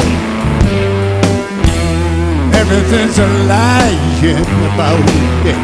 Everything's 2.62 3.18
a 3.20 3.28
lying 3.48 4.38
about 4.74 5.08
it. 5.48 5.58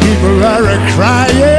People 0.00 0.44
are 0.44 0.64
a 0.64 0.92
crying. 0.92 1.57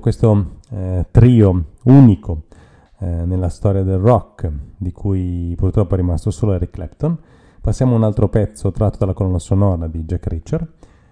Questo 0.00 0.60
eh, 0.70 1.06
trio 1.10 1.64
unico 1.84 2.44
eh, 2.98 3.06
nella 3.06 3.48
storia 3.48 3.82
del 3.82 3.98
rock, 3.98 4.50
di 4.76 4.92
cui 4.92 5.54
purtroppo 5.56 5.94
è 5.94 5.96
rimasto 5.98 6.30
solo 6.30 6.54
Eric 6.54 6.70
Clapton, 6.70 7.18
passiamo 7.60 7.92
a 7.92 7.96
un 7.96 8.04
altro 8.04 8.28
pezzo 8.28 8.70
tratto 8.70 8.98
dalla 8.98 9.12
colonna 9.12 9.38
sonora 9.38 9.86
di 9.86 10.04
Jack 10.04 10.26
Reacher. 10.26 10.66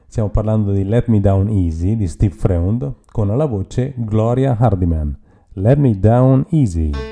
Stiamo 0.06 0.30
parlando 0.30 0.72
di 0.72 0.84
Let 0.84 1.08
Me 1.08 1.20
Down 1.20 1.48
Easy 1.50 1.96
di 1.96 2.08
Steve 2.08 2.34
Freund 2.34 2.94
con 3.12 3.30
alla 3.30 3.44
voce 3.44 3.92
Gloria 3.96 4.56
Hardiman. 4.58 5.16
Let 5.52 5.76
Me 5.76 5.98
Down 5.98 6.46
Easy. 6.48 7.07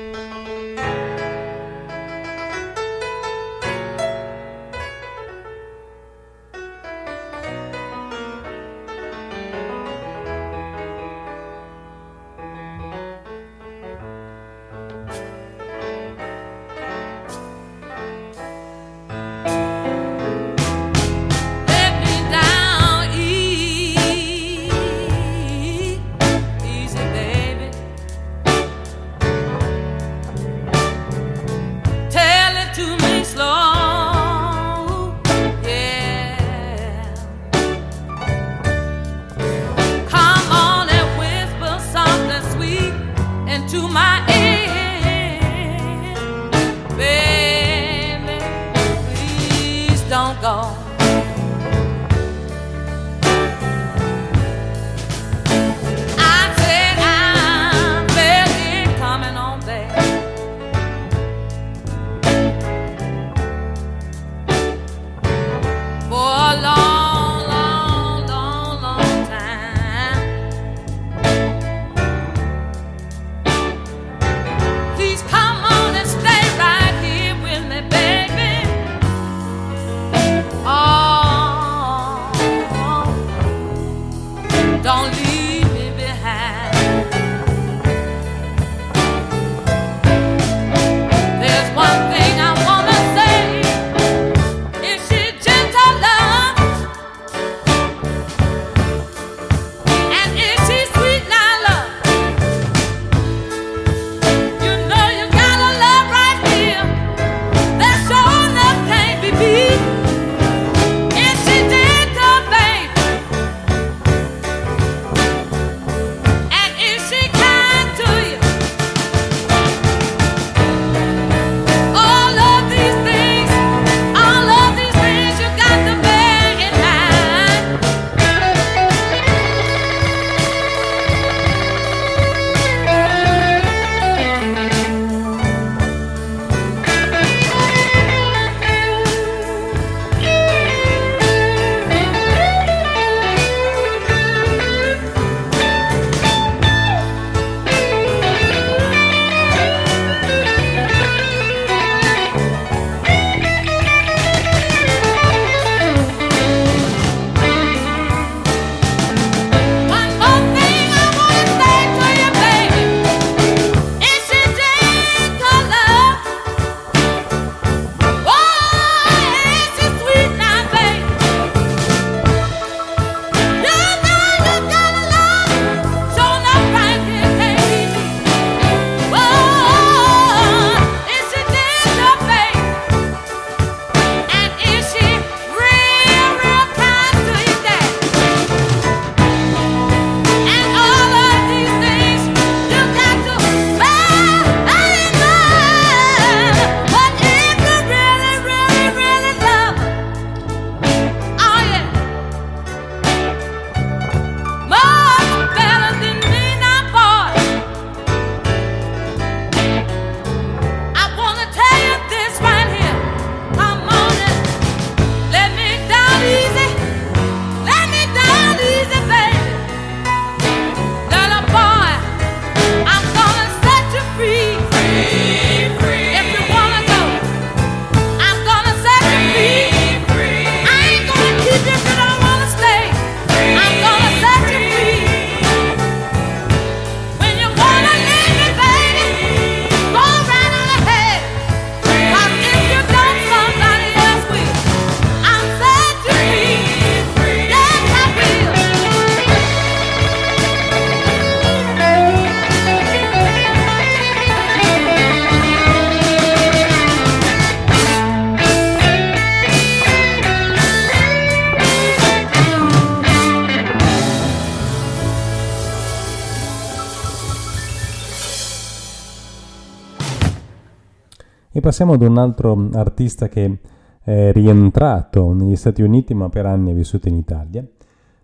Passiamo 271.67 271.95
ad 271.95 272.01
un 272.01 272.17
altro 272.17 272.69
artista 272.75 273.27
che 273.27 273.57
è 274.01 274.31
rientrato 274.31 275.33
negli 275.33 275.57
Stati 275.57 275.81
Uniti 275.81 276.13
ma 276.13 276.29
per 276.29 276.45
anni 276.45 276.71
è 276.71 276.73
vissuto 276.73 277.09
in 277.09 277.15
Italia. 277.15 277.61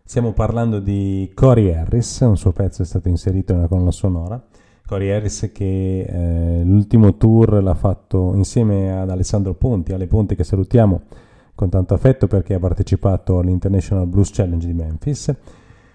Stiamo 0.01 0.31
parlando 0.31 0.79
di 0.79 1.29
Corey 1.35 1.73
Harris, 1.73 2.21
un 2.21 2.37
suo 2.37 2.53
pezzo 2.53 2.83
è 2.83 2.85
stato 2.85 3.09
inserito 3.09 3.53
nella 3.53 3.67
colonna 3.67 3.91
sonora. 3.91 4.41
Corey 4.85 5.11
Harris 5.11 5.51
che 5.53 6.03
eh, 6.03 6.63
l'ultimo 6.63 7.17
tour 7.17 7.61
l'ha 7.61 7.73
fatto 7.73 8.31
insieme 8.33 8.97
ad 8.97 9.09
Alessandro 9.09 9.55
Ponti, 9.55 9.91
alle 9.91 10.07
Ponti 10.07 10.35
che 10.35 10.45
salutiamo 10.45 11.01
con 11.53 11.67
tanto 11.67 11.95
affetto 11.95 12.27
perché 12.27 12.53
ha 12.53 12.59
partecipato 12.59 13.39
all'International 13.39 14.07
Blues 14.07 14.29
Challenge 14.31 14.65
di 14.65 14.73
Memphis. 14.73 15.35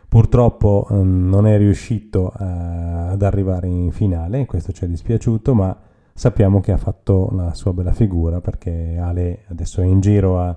Purtroppo 0.07 0.86
eh, 0.90 0.96
non 0.96 1.46
è 1.46 1.57
riuscito 1.57 2.30
eh, 2.30 2.44
ad 2.44 3.22
arrivare 3.22 3.68
in 3.68 3.90
finale, 3.90 4.44
questo 4.44 4.70
ci 4.72 4.84
è 4.84 4.86
dispiaciuto, 4.86 5.55
ma 5.55 5.74
sappiamo 6.18 6.58
che 6.58 6.72
ha 6.72 6.76
fatto 6.76 7.30
la 7.30 7.54
sua 7.54 7.72
bella 7.72 7.92
figura 7.92 8.40
perché 8.40 8.98
Ale 9.00 9.44
adesso 9.50 9.80
è 9.80 9.84
in 9.84 10.00
giro 10.00 10.40
a, 10.40 10.56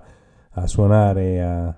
a 0.53 0.65
suonare, 0.65 1.43
a, 1.43 1.67
a, 1.67 1.75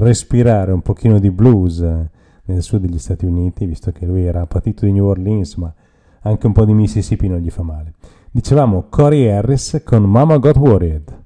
respirare 0.00 0.70
un 0.70 0.82
pochino 0.82 1.18
di 1.18 1.30
blues 1.30 1.80
nel 1.80 2.62
sud 2.62 2.82
degli 2.82 2.98
Stati 2.98 3.24
Uniti, 3.24 3.64
visto 3.64 3.90
che 3.90 4.04
lui 4.04 4.26
era 4.26 4.44
patito 4.44 4.84
di 4.84 4.92
New 4.92 5.06
Orleans, 5.06 5.54
ma 5.54 5.72
anche 6.20 6.46
un 6.46 6.52
po' 6.52 6.66
di 6.66 6.74
Mississippi 6.74 7.26
non 7.26 7.38
gli 7.38 7.48
fa 7.48 7.62
male. 7.62 7.94
Dicevamo 8.30 8.84
Corey 8.90 9.30
Harris 9.30 9.80
con 9.82 10.02
Mama 10.02 10.36
Got 10.36 10.56
Worried. 10.58 11.24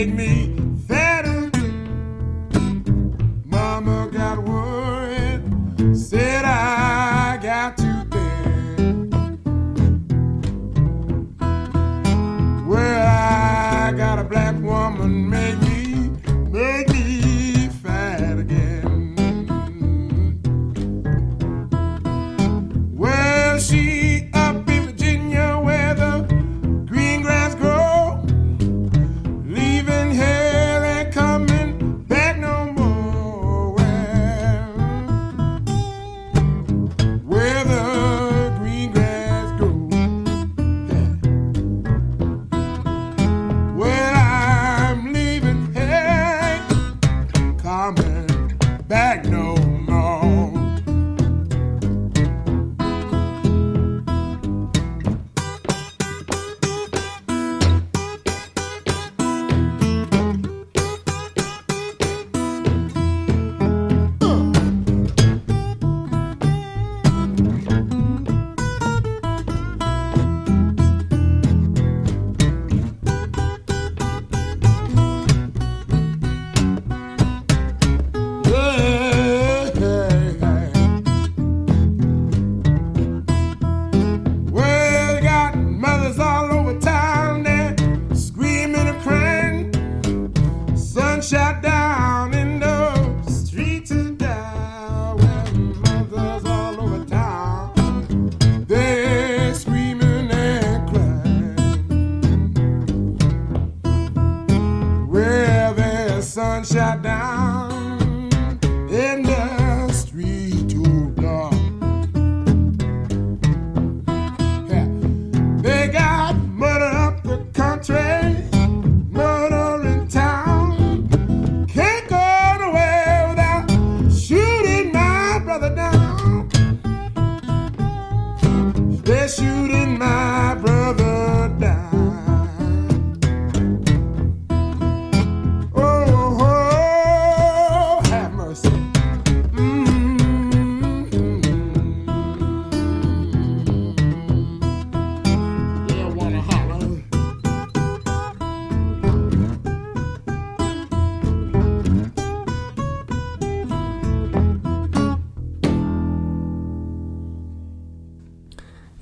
Make 0.00 0.14
me 0.14 0.49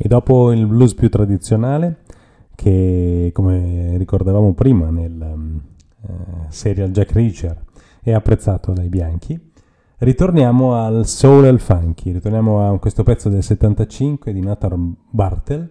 dopo 0.09 0.51
il 0.51 0.67
blues 0.67 0.95
più 0.95 1.09
tradizionale, 1.09 1.99
che 2.55 3.31
come 3.33 3.97
ricordavamo 3.99 4.55
prima 4.55 4.91
nel 4.91 5.13
um, 5.21 5.61
eh, 6.03 6.13
serial 6.49 6.91
Jack 6.91 7.13
Reacher 7.13 7.57
è 8.03 8.13
apprezzato 8.13 8.73
dai 8.73 8.89
bianchi, 8.89 9.39
ritorniamo 9.99 10.75
al 10.75 11.07
soul 11.07 11.45
e 11.45 11.49
al 11.49 11.61
funky, 11.61 12.11
ritorniamo 12.11 12.69
a 12.69 12.79
questo 12.79 13.03
pezzo 13.03 13.29
del 13.29 13.43
75 13.43 14.33
di 14.33 14.41
Nathan 14.41 14.97
Bartel, 15.11 15.69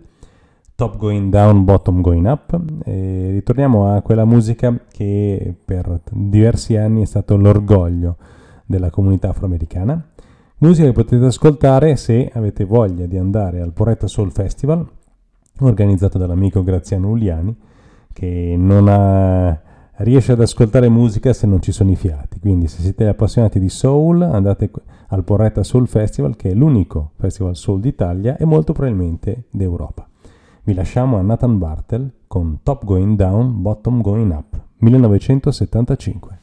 Top 0.76 0.98
Going 0.98 1.32
Down, 1.32 1.64
Bottom 1.66 2.02
Going 2.02 2.28
Up, 2.28 2.60
e 2.86 3.30
ritorniamo 3.32 3.96
a 3.96 4.02
quella 4.02 4.26
musica 4.26 4.80
che 4.92 5.56
per 5.66 6.02
diversi 6.12 6.78
anni 6.78 7.02
è 7.02 7.06
stato 7.06 7.36
l'orgoglio 7.36 8.18
della 8.64 8.92
comunità 8.92 9.30
afroamericana. 9.30 10.10
Musica 10.60 10.88
che 10.88 10.94
potete 10.94 11.24
ascoltare 11.24 11.96
se 11.98 12.32
avete 12.34 12.66
voglia 12.66 13.06
di 13.06 13.16
andare 13.16 13.62
al 13.62 13.74
Porretta 13.74 14.08
Soul 14.08 14.32
Festival, 14.32 14.84
organizzato 15.60 16.18
dall'amico 16.18 16.64
Graziano 16.64 17.10
Uliani, 17.10 17.56
che 18.12 18.56
non 18.58 18.88
ha- 18.88 19.62
riesce 19.98 20.32
ad 20.32 20.42
ascoltare 20.42 20.90
musica 20.90 21.32
se 21.32 21.46
non 21.46 21.62
ci 21.62 21.72
sono 21.72 21.92
i 21.92 21.96
fiati. 21.96 22.40
Quindi 22.40 22.68
se 22.68 22.82
siete 22.82 23.06
appassionati 23.08 23.60
di 23.60 23.70
soul, 23.70 24.24
andate 24.24 24.72
al 25.10 25.24
Porretta 25.24 25.62
Soul 25.62 25.88
Festival, 25.88 26.36
che 26.36 26.50
è 26.50 26.54
l'unico 26.56 27.12
festival 27.18 27.56
soul 27.56 27.80
d'Italia 27.80 28.36
e 28.38 28.46
molto 28.46 28.74
probabilmente 28.74 29.44
d'Europa. 29.52 30.10
Vi 30.64 30.74
lasciamo 30.74 31.18
a 31.18 31.22
Nathan 31.22 31.60
Bartel 31.60 32.12
con 32.26 32.62
Top 32.64 32.84
Going 32.84 33.16
Down, 33.16 33.62
Bottom 33.62 34.02
Going 34.02 34.32
Up, 34.32 34.60
1975. 34.78 36.40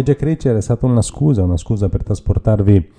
E 0.00 0.02
Jack 0.02 0.22
Reacher 0.22 0.56
è 0.56 0.62
stata 0.62 0.86
una 0.86 1.02
scusa, 1.02 1.42
una 1.42 1.58
scusa 1.58 1.90
per 1.90 2.02
trasportarvi 2.02 2.92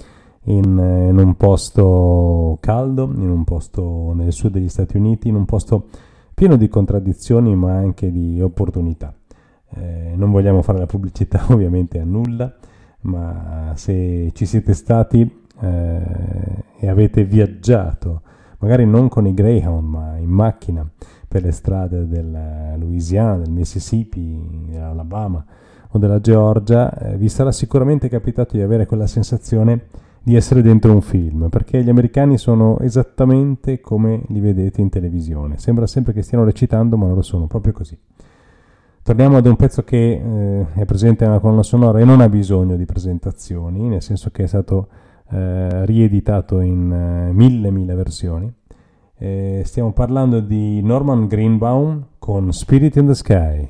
in, 0.44 0.78
eh, 0.78 1.10
in 1.10 1.18
un 1.18 1.36
posto 1.36 2.60
caldo, 2.62 3.12
in 3.16 3.28
un 3.28 3.44
posto 3.44 4.14
nel 4.14 4.32
sud 4.32 4.52
degli 4.52 4.70
Stati 4.70 4.98
Uniti, 4.98 5.28
in 5.28 5.34
un 5.34 5.46
posto 5.46 5.88
pieno 6.36 6.58
di 6.58 6.68
contraddizioni 6.68 7.56
ma 7.56 7.74
anche 7.74 8.12
di 8.12 8.40
opportunità. 8.40 9.16
Eh, 9.74 10.14
non 10.16 10.30
vogliamo 10.30 10.62
fare 10.62 10.78
la 10.78 10.86
pubblicità 10.86 11.44
ovviamente 11.50 12.00
a 12.00 12.04
nulla, 12.04 12.54
ma 13.02 13.72
se 13.74 14.30
ci 14.34 14.46
siete 14.46 14.74
stati 14.76 15.22
eh, 15.60 16.02
e 16.78 16.88
avete 16.88 17.24
viaggiato, 17.24 18.22
magari 18.60 18.86
non 18.86 19.10
con 19.10 19.26
i 19.26 19.34
Greyhound, 19.34 19.88
ma 19.88 20.18
in 20.18 20.30
macchina 20.30 20.88
per 21.28 21.42
le 21.42 21.52
strade 21.52 22.08
del 22.08 22.76
Louisiana, 22.78 23.38
del 23.38 23.50
Mississippi, 23.50 24.68
dell'Alabama 24.70 25.44
o 25.92 25.98
della 25.98 26.20
Georgia, 26.20 26.92
eh, 26.94 27.18
vi 27.18 27.30
sarà 27.30 27.52
sicuramente 27.52 28.10
capitato 28.10 28.56
di 28.56 28.62
avere 28.62 28.86
quella 28.86 29.08
sensazione 29.08 29.88
di 30.24 30.36
essere 30.36 30.62
dentro 30.62 30.94
un 30.94 31.02
film, 31.02 31.50
perché 31.50 31.84
gli 31.84 31.90
americani 31.90 32.38
sono 32.38 32.78
esattamente 32.80 33.82
come 33.82 34.22
li 34.28 34.40
vedete 34.40 34.80
in 34.82 34.90
televisione. 34.90 35.58
Sembra 35.58 35.88
sempre 35.88 36.14
che 36.14 36.22
stiano 36.22 36.44
recitando, 36.44 36.96
ma 36.96 37.08
loro 37.08 37.22
sono 37.22 37.48
proprio 37.48 37.74
così. 37.74 37.98
Torniamo 39.04 39.38
ad 39.38 39.48
un 39.48 39.56
pezzo 39.56 39.84
che 39.84 40.12
eh, 40.14 40.66
è 40.76 40.86
presente 40.86 41.26
nella 41.26 41.40
colonna 41.40 41.64
sonora 41.64 42.00
e 42.00 42.06
non 42.06 42.22
ha 42.22 42.30
bisogno 42.30 42.76
di 42.76 42.86
presentazioni, 42.86 43.88
nel 43.88 44.04
senso 44.04 44.30
che 44.30 44.44
è 44.44 44.48
stato 44.48 44.90
eh, 45.32 45.86
rieditato 45.86 46.60
in 46.60 46.92
eh, 46.92 47.34
mille 47.34 47.72
mille 47.72 47.96
versioni. 47.96 48.54
Eh, 49.18 49.64
stiamo 49.66 49.92
parlando 49.92 50.40
di 50.40 50.82
Norman 50.84 51.28
Greenbaum 51.28 52.06
con 52.20 52.54
Spirit 52.54 52.96
in 52.98 53.08
the 53.08 53.16
Sky. 53.16 53.70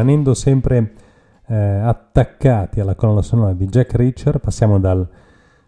Rimanendo 0.00 0.34
sempre 0.34 0.92
eh, 1.46 1.54
attaccati 1.54 2.80
alla 2.80 2.94
colonna 2.94 3.22
sonora 3.22 3.52
di 3.52 3.66
Jack 3.66 3.94
Reacher, 3.94 4.38
passiamo 4.38 4.78
dal 4.78 5.06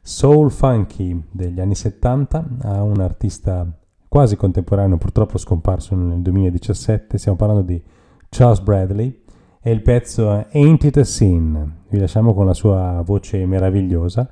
soul 0.00 0.50
funky 0.50 1.22
degli 1.30 1.60
anni 1.60 1.74
70 1.74 2.44
a 2.62 2.82
un 2.82 3.00
artista 3.00 3.66
quasi 4.08 4.36
contemporaneo, 4.36 4.96
purtroppo 4.96 5.38
scomparso 5.38 5.94
nel 5.94 6.20
2017. 6.20 7.18
Stiamo 7.18 7.36
parlando 7.36 7.62
di 7.62 7.82
Charles 8.28 8.60
Bradley 8.60 9.22
e 9.60 9.70
il 9.70 9.82
pezzo 9.82 10.46
Ain't 10.50 10.84
It 10.84 10.96
a 10.96 11.04
Sin. 11.04 11.80
Vi 11.88 11.98
lasciamo 11.98 12.32
con 12.34 12.46
la 12.46 12.54
sua 12.54 13.02
voce 13.04 13.44
meravigliosa, 13.44 14.28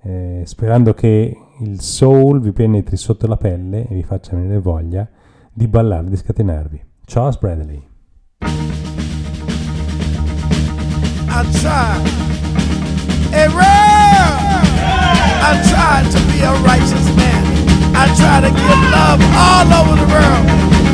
eh, 0.00 0.42
sperando 0.44 0.94
che 0.94 1.36
il 1.60 1.80
soul 1.80 2.40
vi 2.40 2.52
penetri 2.52 2.96
sotto 2.96 3.26
la 3.26 3.36
pelle 3.36 3.86
e 3.86 3.94
vi 3.94 4.02
faccia 4.02 4.34
venire 4.34 4.58
voglia 4.58 5.06
di 5.52 5.68
ballare, 5.68 6.08
di 6.08 6.16
scatenarvi. 6.16 6.84
Charles 7.04 7.38
Bradley. 7.38 7.90
I 11.34 11.42
tried. 11.60 12.04
Hey, 13.32 13.48
Ram! 13.48 14.32
I 15.48 15.52
tried 15.72 16.06
to 16.12 16.20
be 16.30 16.40
a 16.40 16.52
righteous 16.60 17.06
man. 17.16 17.42
I 17.96 18.04
try 18.20 18.40
to 18.44 18.50
give 18.52 18.82
love 18.92 19.20
all 19.34 19.68
over 19.80 19.96
the 19.96 20.08
world. 20.12 20.44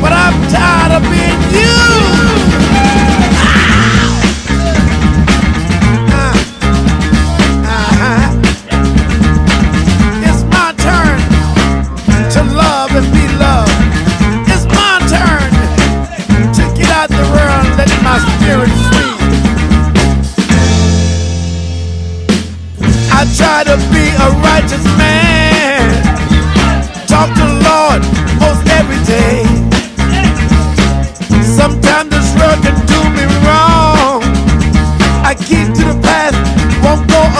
But 0.01 0.13
I'm 0.13 0.35
tired 0.47 0.95
of 0.95 1.03
being 1.11 1.41
used. 1.51 2.48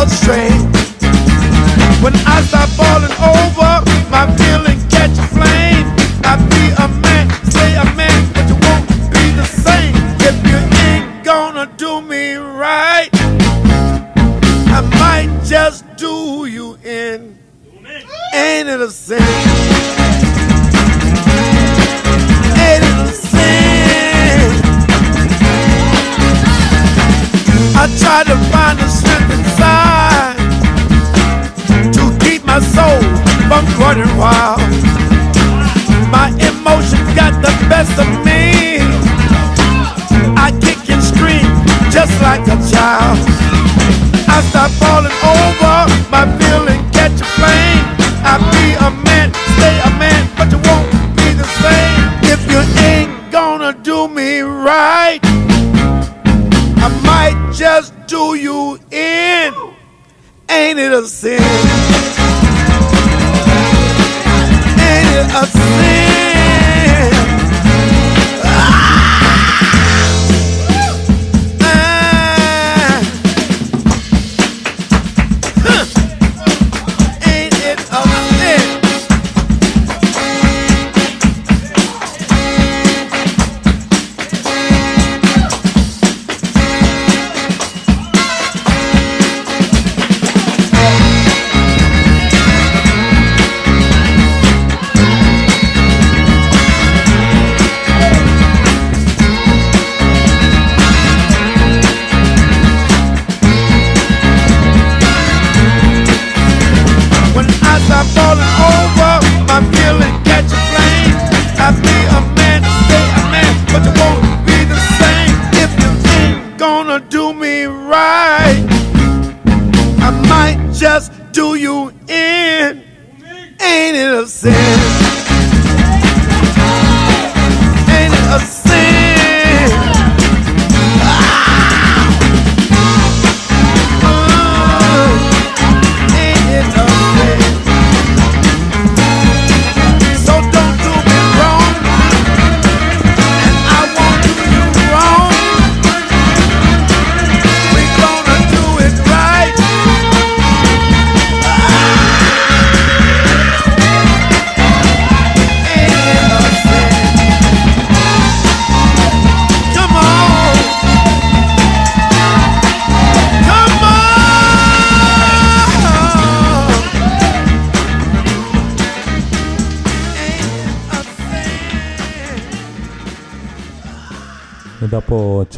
Astray. 0.07 0.49
When 2.03 2.15
I 2.25 2.41
start 2.47 2.69
falling 2.79 3.15
over, 3.19 3.71
my 4.09 4.25
feeling 4.37 4.68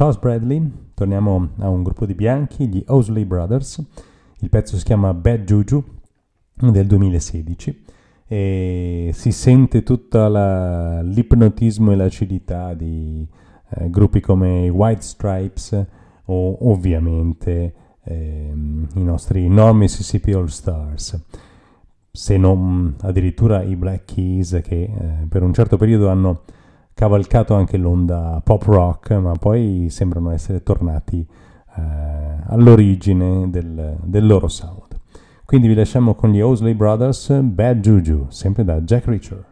Charles 0.01 0.19
Bradley 0.19 0.71
torniamo 0.95 1.49
a 1.59 1.69
un 1.69 1.83
gruppo 1.83 2.07
di 2.07 2.15
bianchi, 2.15 2.67
gli 2.67 2.83
Osley 2.87 3.23
Brothers. 3.23 3.85
Il 4.39 4.49
pezzo 4.49 4.75
si 4.75 4.83
chiama 4.83 5.13
Bad 5.13 5.43
Juju 5.43 5.83
del 6.55 6.87
2016 6.87 7.83
e 8.25 9.11
si 9.13 9.31
sente 9.31 9.83
tutta 9.83 10.27
la- 10.27 11.03
l'ipnotismo 11.03 11.91
e 11.91 11.95
l'acidità 11.95 12.73
di 12.73 13.27
eh, 13.75 13.91
gruppi 13.91 14.21
come 14.21 14.65
i 14.65 14.69
White 14.69 15.03
Stripes 15.03 15.85
o 16.25 16.71
ovviamente 16.71 17.73
ehm, 18.03 18.87
i 18.95 19.03
nostri 19.03 19.47
non 19.49 19.77
Mississippi 19.77 20.31
All 20.31 20.45
Stars 20.45 21.25
se 22.09 22.37
non 22.37 22.95
addirittura 23.01 23.61
i 23.61 23.75
Black 23.75 24.15
Keys 24.15 24.61
che 24.63 24.81
eh, 24.81 25.25
per 25.29 25.43
un 25.43 25.53
certo 25.53 25.77
periodo 25.77 26.09
hanno 26.09 26.41
cavalcato 26.93 27.53
anche 27.53 27.77
l'onda 27.77 28.41
pop 28.43 28.63
rock, 28.63 29.11
ma 29.11 29.33
poi 29.33 29.87
sembrano 29.89 30.31
essere 30.31 30.63
tornati 30.63 31.25
eh, 31.75 31.81
all'origine 32.47 33.49
del, 33.49 33.97
del 34.03 34.25
loro 34.25 34.47
sound. 34.47 34.99
Quindi 35.45 35.67
vi 35.67 35.73
lasciamo 35.73 36.15
con 36.15 36.31
gli 36.31 36.39
Osley 36.39 36.73
Brothers, 36.73 37.41
Bad 37.41 37.79
Juju, 37.79 38.27
sempre 38.29 38.63
da 38.63 38.79
Jack 38.81 39.05
Reacher. 39.05 39.50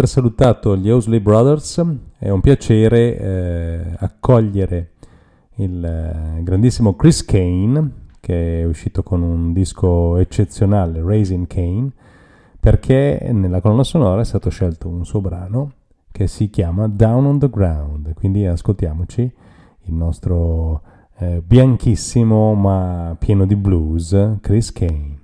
Aver 0.00 0.08
salutato 0.08 0.76
gli 0.76 0.90
Owsley 0.90 1.20
Brothers, 1.20 1.84
è 2.16 2.30
un 2.30 2.40
piacere 2.40 3.18
eh, 3.18 3.94
accogliere 3.98 4.92
il 5.56 5.84
eh, 5.84 6.42
grandissimo 6.42 6.96
Chris 6.96 7.24
Kane, 7.24 7.90
che 8.20 8.62
è 8.62 8.64
uscito 8.64 9.02
con 9.02 9.22
un 9.22 9.52
disco 9.52 10.16
eccezionale, 10.16 11.02
Raising 11.02 11.46
Kane, 11.46 11.90
perché 12.58 13.28
nella 13.32 13.60
colonna 13.60 13.84
sonora 13.84 14.22
è 14.22 14.24
stato 14.24 14.48
scelto 14.48 14.88
un 14.88 15.04
suo 15.04 15.20
brano 15.20 15.72
che 16.10 16.26
si 16.26 16.48
chiama 16.48 16.88
Down 16.88 17.26
on 17.26 17.38
the 17.38 17.50
Ground. 17.50 18.14
Quindi 18.14 18.46
ascoltiamoci 18.46 19.20
il 19.20 19.94
nostro 19.94 20.82
eh, 21.18 21.42
bianchissimo 21.44 22.54
ma 22.54 23.14
pieno 23.18 23.44
di 23.44 23.56
blues, 23.56 24.38
Chris 24.40 24.72
Kane. 24.72 25.18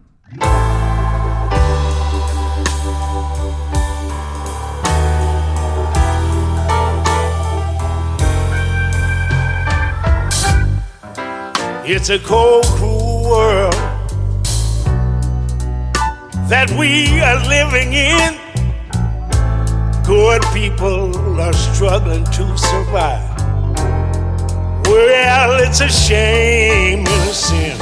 It's 11.89 12.09
a 12.11 12.19
cold, 12.19 12.65
cruel 12.65 13.23
world 13.23 13.73
that 16.51 16.69
we 16.77 17.21
are 17.21 17.39
living 17.47 17.93
in. 17.93 18.35
Good 20.05 20.43
people 20.53 21.41
are 21.41 21.53
struggling 21.53 22.25
to 22.25 22.59
survive. 22.59 23.39
Well, 24.87 25.63
it's 25.63 25.81
a 25.81 25.89
shame 25.89 27.07
and 27.07 27.31
a 27.31 27.33
sin. 27.33 27.79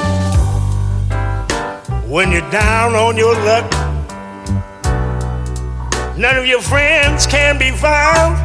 When 2.07 2.31
you're 2.31 2.51
down 2.51 2.95
on 2.95 3.17
your 3.17 3.33
luck, 3.33 3.71
none 6.19 6.37
of 6.37 6.45
your 6.45 6.61
friends 6.61 7.27
can 7.27 7.59
be 7.59 7.71
found. 7.71 8.37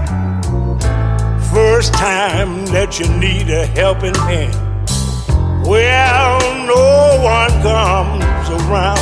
First 1.52 1.94
time 1.96 2.66
that 2.68 2.98
you 2.98 3.10
need 3.18 3.50
a 3.50 3.66
helping 3.66 4.16
hand. 4.16 4.69
Well, 5.70 6.40
no 6.66 7.22
one 7.22 7.52
comes 7.62 8.50
around. 8.50 8.98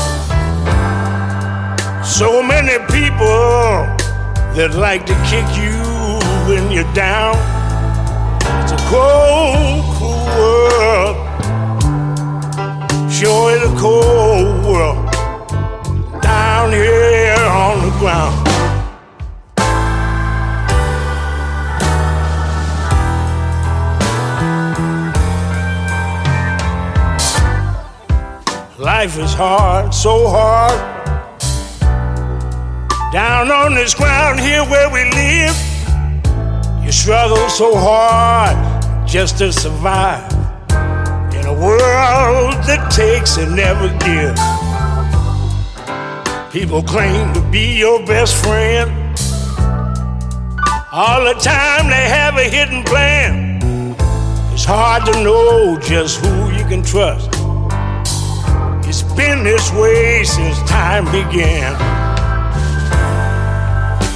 So 2.04 2.44
many 2.44 2.78
people 2.92 3.88
that 4.54 4.76
like 4.76 5.06
to 5.06 5.14
kick 5.32 5.48
you 5.56 5.80
when 6.50 6.70
you're 6.70 6.94
down. 6.94 7.38
It's 8.64 8.74
a 8.74 8.78
cold, 8.92 9.86
cruel 9.96 10.26
world. 10.36 11.16
Sure, 13.10 13.56
it's 13.56 13.64
a 13.64 13.74
cold 13.80 14.66
world 14.66 15.10
down 16.22 16.74
here 16.74 17.38
on 17.48 17.80
the 17.80 17.96
ground. 17.98 18.47
Life 29.00 29.20
is 29.20 29.34
hard, 29.36 29.94
so 29.94 30.28
hard. 30.28 30.74
Down 33.14 33.52
on 33.52 33.76
this 33.76 33.94
ground 33.94 34.40
here 34.40 34.64
where 34.64 34.90
we 34.90 35.04
live, 35.12 35.56
you 36.84 36.92
struggle 36.92 37.48
so 37.48 37.76
hard 37.76 38.58
just 39.08 39.38
to 39.38 39.54
survive 39.54 40.32
in 41.32 41.46
a 41.46 41.54
world 41.54 42.56
that 42.66 42.92
takes 42.92 43.38
and 43.38 43.56
never 43.56 43.88
gives. 44.00 44.42
People 46.52 46.82
claim 46.82 47.32
to 47.36 47.42
be 47.52 47.78
your 47.78 48.04
best 48.04 48.44
friend. 48.44 48.90
All 50.92 51.24
the 51.24 51.38
time 51.40 51.88
they 51.88 52.10
have 52.10 52.36
a 52.38 52.50
hidden 52.50 52.84
plan. 52.84 53.62
It's 54.54 54.66
hard 54.66 55.06
to 55.06 55.24
know 55.24 55.78
just 55.80 56.26
who 56.26 56.50
you 56.52 56.66
can 56.66 56.82
trust. 56.82 57.37
Been 59.18 59.44
this 59.44 59.72
way 59.72 60.24
since 60.24 60.62
time 60.70 61.06
began. 61.06 61.74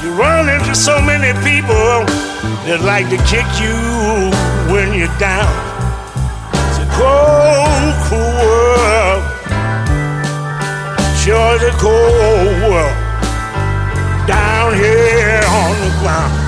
You 0.04 0.14
run 0.14 0.48
into 0.48 0.76
so 0.76 1.02
many 1.02 1.34
people 1.42 2.06
that 2.66 2.82
like 2.86 3.10
to 3.10 3.18
kick 3.26 3.50
you 3.58 3.74
when 4.72 4.94
you're 4.94 5.18
down. 5.18 5.50
It's 6.54 6.78
a 6.78 6.88
cold, 6.94 7.94
cruel 8.06 8.46
world. 8.46 9.24
Sure, 11.18 11.56
it's 11.56 11.66
a 11.66 11.74
cold 11.82 12.62
world 12.70 12.94
down 14.28 14.76
here 14.76 15.42
on 15.50 15.74
the 15.82 15.92
ground. 16.00 16.41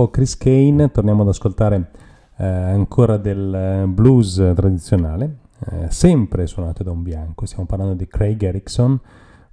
Dopo 0.00 0.12
Chris 0.12 0.38
Kane 0.38 0.90
torniamo 0.90 1.20
ad 1.20 1.28
ascoltare 1.28 1.90
eh, 2.38 2.46
ancora 2.46 3.18
del 3.18 3.54
eh, 3.54 3.86
blues 3.86 4.36
tradizionale, 4.54 5.36
eh, 5.58 5.90
sempre 5.90 6.46
suonato 6.46 6.82
da 6.82 6.90
un 6.90 7.02
bianco. 7.02 7.44
Stiamo 7.44 7.66
parlando 7.66 7.92
di 7.92 8.06
Craig 8.06 8.42
Erickson, 8.42 8.98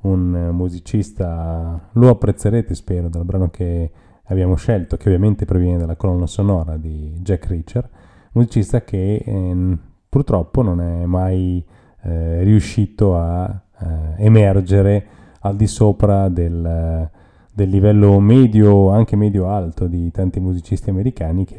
un 0.04 0.34
eh, 0.34 0.52
musicista, 0.52 1.90
lo 1.92 2.08
apprezzerete 2.08 2.76
spero 2.76 3.10
dal 3.10 3.26
brano 3.26 3.50
che 3.50 3.92
abbiamo 4.28 4.56
scelto, 4.56 4.96
che 4.96 5.10
ovviamente 5.10 5.44
proviene 5.44 5.80
dalla 5.80 5.98
colonna 5.98 6.28
sonora 6.28 6.78
di 6.78 7.20
Jack 7.20 7.48
Reacher, 7.48 7.90
musicista 8.32 8.86
che 8.86 9.22
ehm, 9.26 9.78
purtroppo 10.08 10.62
non 10.62 10.80
è 10.80 11.06
mai 11.06 11.62
eh, 12.04 12.44
riuscito 12.44 13.18
a 13.18 13.54
eh, 13.82 14.24
emergere 14.24 15.08
al 15.42 15.58
di 15.58 15.68
sopra 15.68 16.30
del, 16.30 17.10
del 17.58 17.70
livello 17.70 18.20
medio, 18.20 18.92
anche 18.92 19.16
medio-alto 19.16 19.88
di 19.88 20.12
tanti 20.12 20.40
musicisti 20.40 20.92
americani 20.92 21.44
che 21.44 21.56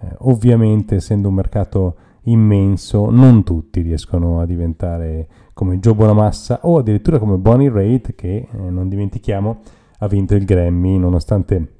eh, 0.00 0.08
ovviamente 0.22 0.96
essendo 0.96 1.28
un 1.28 1.34
mercato 1.34 1.96
immenso 2.22 3.10
non 3.10 3.44
tutti 3.44 3.80
riescono 3.80 4.40
a 4.40 4.44
diventare 4.44 5.28
come 5.52 5.78
Joe 5.78 5.94
Bonamassa 5.94 6.58
o 6.62 6.78
addirittura 6.78 7.20
come 7.20 7.36
Bonnie 7.36 7.70
Raitt 7.70 8.16
che 8.16 8.48
eh, 8.50 8.70
non 8.70 8.88
dimentichiamo 8.88 9.58
ha 9.98 10.08
vinto 10.08 10.34
il 10.34 10.44
Grammy 10.44 10.98
nonostante 10.98 11.74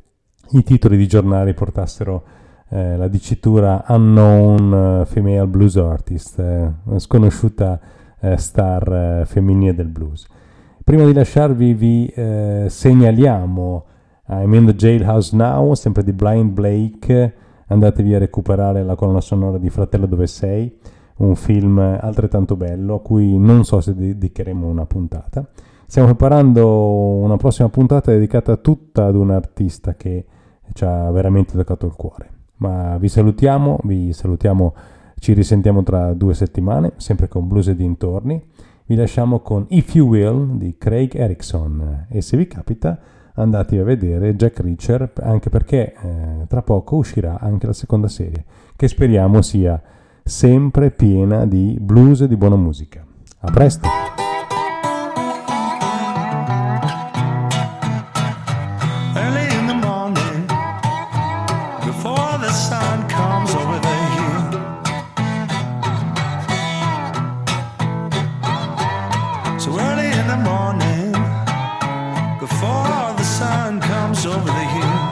i 0.50 0.62
titoli 0.62 0.96
di 0.96 1.08
giornali 1.08 1.52
portassero 1.52 2.22
eh, 2.68 2.96
la 2.96 3.08
dicitura 3.08 3.84
Unknown 3.88 5.00
eh, 5.00 5.06
Female 5.06 5.48
Blues 5.48 5.74
Artist, 5.74 6.38
eh, 6.38 6.72
sconosciuta 6.98 7.80
eh, 8.20 8.36
star 8.36 9.24
femminile 9.26 9.74
del 9.74 9.88
blues. 9.88 10.28
Prima 10.86 11.04
di 11.04 11.12
lasciarvi 11.12 11.74
vi 11.74 12.06
eh, 12.06 12.66
segnaliamo 12.68 13.84
I'm 14.28 14.54
in 14.54 14.66
the 14.66 14.74
Jailhouse 14.76 15.34
Now, 15.34 15.74
sempre 15.74 16.04
di 16.04 16.12
Blind 16.12 16.52
Blake, 16.52 17.34
andatevi 17.66 18.14
a 18.14 18.20
recuperare 18.20 18.84
la 18.84 18.94
colonna 18.94 19.20
sonora 19.20 19.58
di 19.58 19.68
Fratello 19.68 20.06
dove 20.06 20.28
sei, 20.28 20.78
un 21.16 21.34
film 21.34 21.78
altrettanto 21.78 22.54
bello 22.54 22.94
a 22.94 23.00
cui 23.00 23.36
non 23.36 23.64
so 23.64 23.80
se 23.80 23.96
dedicheremo 23.96 24.64
una 24.64 24.86
puntata. 24.86 25.44
Stiamo 25.88 26.06
preparando 26.06 26.68
una 26.68 27.36
prossima 27.36 27.68
puntata 27.68 28.12
dedicata 28.12 28.56
tutta 28.56 29.06
ad 29.06 29.16
un 29.16 29.32
artista 29.32 29.96
che 29.96 30.24
ci 30.72 30.84
ha 30.84 31.10
veramente 31.10 31.56
toccato 31.56 31.86
il 31.86 31.94
cuore. 31.96 32.30
Ma 32.58 32.96
vi 32.98 33.08
salutiamo, 33.08 33.80
vi 33.82 34.12
salutiamo, 34.12 34.74
ci 35.18 35.32
risentiamo 35.32 35.82
tra 35.82 36.14
due 36.14 36.34
settimane, 36.34 36.92
sempre 36.98 37.26
con 37.26 37.48
blues 37.48 37.66
e 37.66 37.74
dintorni. 37.74 38.40
Vi 38.88 38.94
lasciamo 38.94 39.40
con 39.40 39.66
If 39.70 39.96
You 39.96 40.06
Will 40.06 40.58
di 40.58 40.76
Craig 40.78 41.12
Erickson 41.16 42.06
e 42.08 42.22
se 42.22 42.36
vi 42.36 42.46
capita 42.46 42.96
andatevi 43.34 43.82
a 43.82 43.84
vedere 43.84 44.36
Jack 44.36 44.60
Reacher 44.60 45.10
anche 45.22 45.50
perché 45.50 45.92
eh, 45.92 46.46
tra 46.46 46.62
poco 46.62 46.94
uscirà 46.94 47.40
anche 47.40 47.66
la 47.66 47.72
seconda 47.72 48.06
serie 48.06 48.44
che 48.76 48.86
speriamo 48.86 49.42
sia 49.42 49.82
sempre 50.22 50.92
piena 50.92 51.46
di 51.46 51.76
blues 51.80 52.20
e 52.20 52.28
di 52.28 52.36
buona 52.36 52.54
musica. 52.54 53.04
A 53.40 53.50
presto! 53.50 53.88
sun 73.38 73.78
comes 73.82 74.24
over 74.24 74.46
the 74.46 74.64
hill. 74.64 75.05